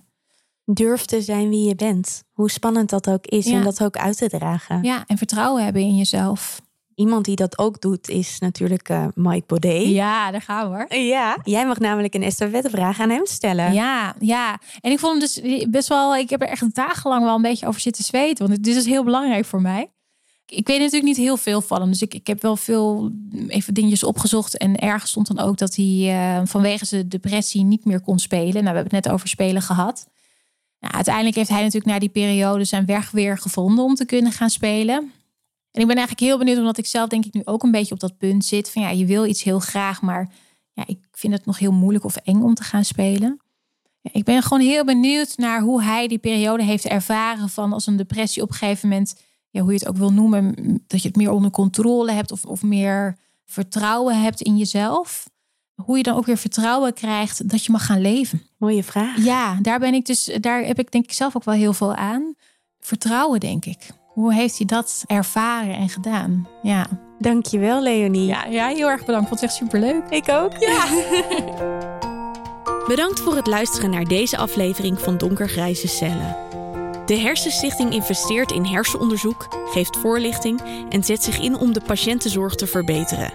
Durf 0.64 1.04
te 1.04 1.22
zijn 1.22 1.48
wie 1.48 1.68
je 1.68 1.74
bent. 1.74 2.24
Hoe 2.32 2.50
spannend 2.50 2.90
dat 2.90 3.10
ook 3.10 3.26
is 3.26 3.46
om 3.46 3.62
dat 3.62 3.82
ook 3.82 3.96
uit 3.96 4.16
te 4.16 4.28
dragen. 4.28 4.82
Ja, 4.82 5.04
en 5.06 5.18
vertrouwen 5.18 5.64
hebben 5.64 5.82
in 5.82 5.96
jezelf. 5.96 6.60
Iemand 6.94 7.24
die 7.24 7.36
dat 7.36 7.58
ook 7.58 7.80
doet 7.80 8.08
is 8.08 8.38
natuurlijk 8.38 8.88
uh, 8.88 9.06
Mike 9.14 9.46
Baudet. 9.46 9.86
Ja, 9.86 10.30
daar 10.30 10.42
gaan 10.42 10.70
we 10.70 10.76
hoor. 10.76 10.98
Ja, 10.98 11.38
jij 11.42 11.66
mag 11.66 11.78
namelijk 11.78 12.14
een 12.14 12.22
estafettevraag 12.22 13.00
aan 13.00 13.10
hem 13.10 13.26
stellen. 13.26 13.72
Ja, 13.72 14.14
ja. 14.18 14.58
En 14.80 14.90
ik 14.90 14.98
vond 14.98 15.12
hem 15.12 15.20
dus 15.20 15.66
best 15.70 15.88
wel... 15.88 16.16
Ik 16.16 16.30
heb 16.30 16.42
er 16.42 16.48
echt 16.48 16.74
dagenlang 16.74 17.24
wel 17.24 17.34
een 17.34 17.42
beetje 17.42 17.66
over 17.66 17.80
zitten 17.80 18.04
zweten. 18.04 18.48
Want 18.48 18.62
dit 18.62 18.76
is 18.76 18.86
heel 18.86 19.04
belangrijk 19.04 19.44
voor 19.44 19.60
mij. 19.60 19.90
Ik 20.50 20.66
weet 20.66 20.78
natuurlijk 20.78 21.04
niet 21.04 21.16
heel 21.16 21.36
veel 21.36 21.60
van 21.60 21.80
hem. 21.80 21.90
Dus 21.90 22.02
ik, 22.02 22.14
ik 22.14 22.26
heb 22.26 22.42
wel 22.42 22.56
veel 22.56 23.10
even 23.48 23.74
dingetjes 23.74 24.04
opgezocht. 24.04 24.56
En 24.56 24.76
ergens 24.76 25.10
stond 25.10 25.26
dan 25.26 25.38
ook 25.38 25.58
dat 25.58 25.76
hij 25.76 25.86
uh, 25.86 26.40
vanwege 26.44 26.84
zijn 26.84 27.08
depressie 27.08 27.64
niet 27.64 27.84
meer 27.84 28.00
kon 28.00 28.18
spelen. 28.18 28.52
Nou, 28.52 28.64
we 28.64 28.80
hebben 28.80 28.94
het 28.94 29.04
net 29.04 29.08
over 29.08 29.28
spelen 29.28 29.62
gehad. 29.62 30.08
Nou, 30.80 30.94
uiteindelijk 30.94 31.36
heeft 31.36 31.48
hij 31.48 31.62
natuurlijk 31.62 31.92
na 31.92 31.98
die 31.98 32.08
periode 32.08 32.64
zijn 32.64 32.86
weg 32.86 33.10
weer 33.10 33.38
gevonden 33.38 33.84
om 33.84 33.94
te 33.94 34.04
kunnen 34.04 34.32
gaan 34.32 34.50
spelen. 34.50 35.12
En 35.70 35.80
ik 35.80 35.86
ben 35.86 35.96
eigenlijk 35.96 36.20
heel 36.20 36.38
benieuwd, 36.38 36.58
omdat 36.58 36.78
ik 36.78 36.86
zelf 36.86 37.08
denk 37.08 37.24
ik 37.24 37.34
nu 37.34 37.42
ook 37.44 37.62
een 37.62 37.70
beetje 37.70 37.94
op 37.94 38.00
dat 38.00 38.18
punt 38.18 38.44
zit. 38.44 38.70
Van 38.70 38.82
ja, 38.82 38.90
je 38.90 39.06
wil 39.06 39.24
iets 39.24 39.42
heel 39.42 39.58
graag, 39.58 40.02
maar 40.02 40.30
ja, 40.72 40.86
ik 40.86 40.98
vind 41.12 41.32
het 41.32 41.46
nog 41.46 41.58
heel 41.58 41.72
moeilijk 41.72 42.04
of 42.04 42.16
eng 42.16 42.42
om 42.42 42.54
te 42.54 42.62
gaan 42.62 42.84
spelen. 42.84 43.40
Ja, 44.00 44.10
ik 44.12 44.24
ben 44.24 44.42
gewoon 44.42 44.60
heel 44.60 44.84
benieuwd 44.84 45.36
naar 45.36 45.60
hoe 45.60 45.82
hij 45.82 46.08
die 46.08 46.18
periode 46.18 46.62
heeft 46.62 46.84
ervaren 46.84 47.48
van 47.48 47.72
als 47.72 47.86
een 47.86 47.96
depressie 47.96 48.42
op 48.42 48.48
een 48.48 48.54
gegeven 48.54 48.88
moment, 48.88 49.14
ja, 49.50 49.60
hoe 49.60 49.72
je 49.72 49.78
het 49.78 49.88
ook 49.88 49.96
wil 49.96 50.12
noemen, 50.12 50.54
dat 50.86 51.02
je 51.02 51.08
het 51.08 51.16
meer 51.16 51.30
onder 51.30 51.50
controle 51.50 52.12
hebt 52.12 52.32
of, 52.32 52.44
of 52.44 52.62
meer 52.62 53.16
vertrouwen 53.44 54.22
hebt 54.22 54.40
in 54.40 54.56
jezelf 54.56 55.28
hoe 55.84 55.96
je 55.96 56.02
dan 56.02 56.16
ook 56.16 56.26
weer 56.26 56.36
vertrouwen 56.36 56.94
krijgt 56.94 57.48
dat 57.48 57.64
je 57.64 57.72
mag 57.72 57.86
gaan 57.86 58.00
leven. 58.00 58.42
Mooie 58.56 58.84
vraag. 58.84 59.24
Ja, 59.24 59.58
daar 59.62 59.78
ben 59.78 59.94
ik 59.94 60.06
dus, 60.06 60.30
daar 60.40 60.64
heb 60.64 60.78
ik 60.78 60.92
denk 60.92 61.04
ik 61.04 61.12
zelf 61.12 61.36
ook 61.36 61.44
wel 61.44 61.54
heel 61.54 61.72
veel 61.72 61.94
aan. 61.94 62.34
Vertrouwen, 62.80 63.40
denk 63.40 63.64
ik. 63.64 63.78
Hoe 64.06 64.34
heeft 64.34 64.56
hij 64.56 64.66
dat 64.66 65.04
ervaren 65.06 65.74
en 65.74 65.88
gedaan? 65.88 66.48
Ja. 66.62 66.86
Dankjewel, 67.18 67.82
Leonie. 67.82 68.26
Ja, 68.26 68.44
ja 68.44 68.68
heel 68.68 68.88
erg 68.88 69.04
bedankt. 69.04 69.28
Vond 69.28 69.40
het 69.40 69.48
echt 69.50 69.58
superleuk. 69.58 70.08
Ik 70.08 70.28
ook. 70.28 70.56
Ja. 70.58 70.86
bedankt 72.88 73.20
voor 73.20 73.36
het 73.36 73.46
luisteren 73.46 73.90
naar 73.90 74.04
deze 74.04 74.36
aflevering 74.36 75.00
van 75.00 75.18
Donkergrijze 75.18 75.88
Cellen. 75.88 76.49
De 77.10 77.18
Hersenstichting 77.18 77.92
investeert 77.92 78.52
in 78.52 78.64
hersenonderzoek, 78.64 79.48
geeft 79.70 79.96
voorlichting 79.96 80.60
en 80.88 81.04
zet 81.04 81.22
zich 81.22 81.38
in 81.38 81.56
om 81.56 81.72
de 81.72 81.80
patiëntenzorg 81.80 82.54
te 82.54 82.66
verbeteren. 82.66 83.32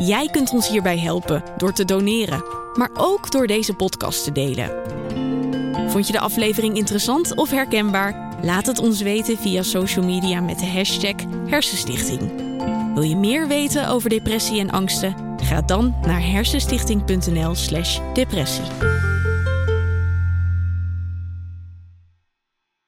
Jij 0.00 0.28
kunt 0.28 0.50
ons 0.50 0.68
hierbij 0.68 0.98
helpen 0.98 1.42
door 1.56 1.72
te 1.72 1.84
doneren, 1.84 2.44
maar 2.74 2.90
ook 2.94 3.30
door 3.30 3.46
deze 3.46 3.74
podcast 3.74 4.24
te 4.24 4.32
delen. 4.32 4.70
Vond 5.90 6.06
je 6.06 6.12
de 6.12 6.20
aflevering 6.20 6.76
interessant 6.76 7.36
of 7.36 7.50
herkenbaar? 7.50 8.36
Laat 8.42 8.66
het 8.66 8.78
ons 8.78 9.00
weten 9.00 9.38
via 9.38 9.62
social 9.62 10.04
media 10.04 10.40
met 10.40 10.58
de 10.58 10.66
hashtag 10.66 11.14
Hersenstichting. 11.46 12.32
Wil 12.94 13.02
je 13.02 13.16
meer 13.16 13.48
weten 13.48 13.88
over 13.88 14.10
depressie 14.10 14.60
en 14.60 14.70
angsten? 14.70 15.36
Ga 15.42 15.62
dan 15.62 15.94
naar 16.02 16.26
hersenstichting.nl/depressie. 16.26 19.13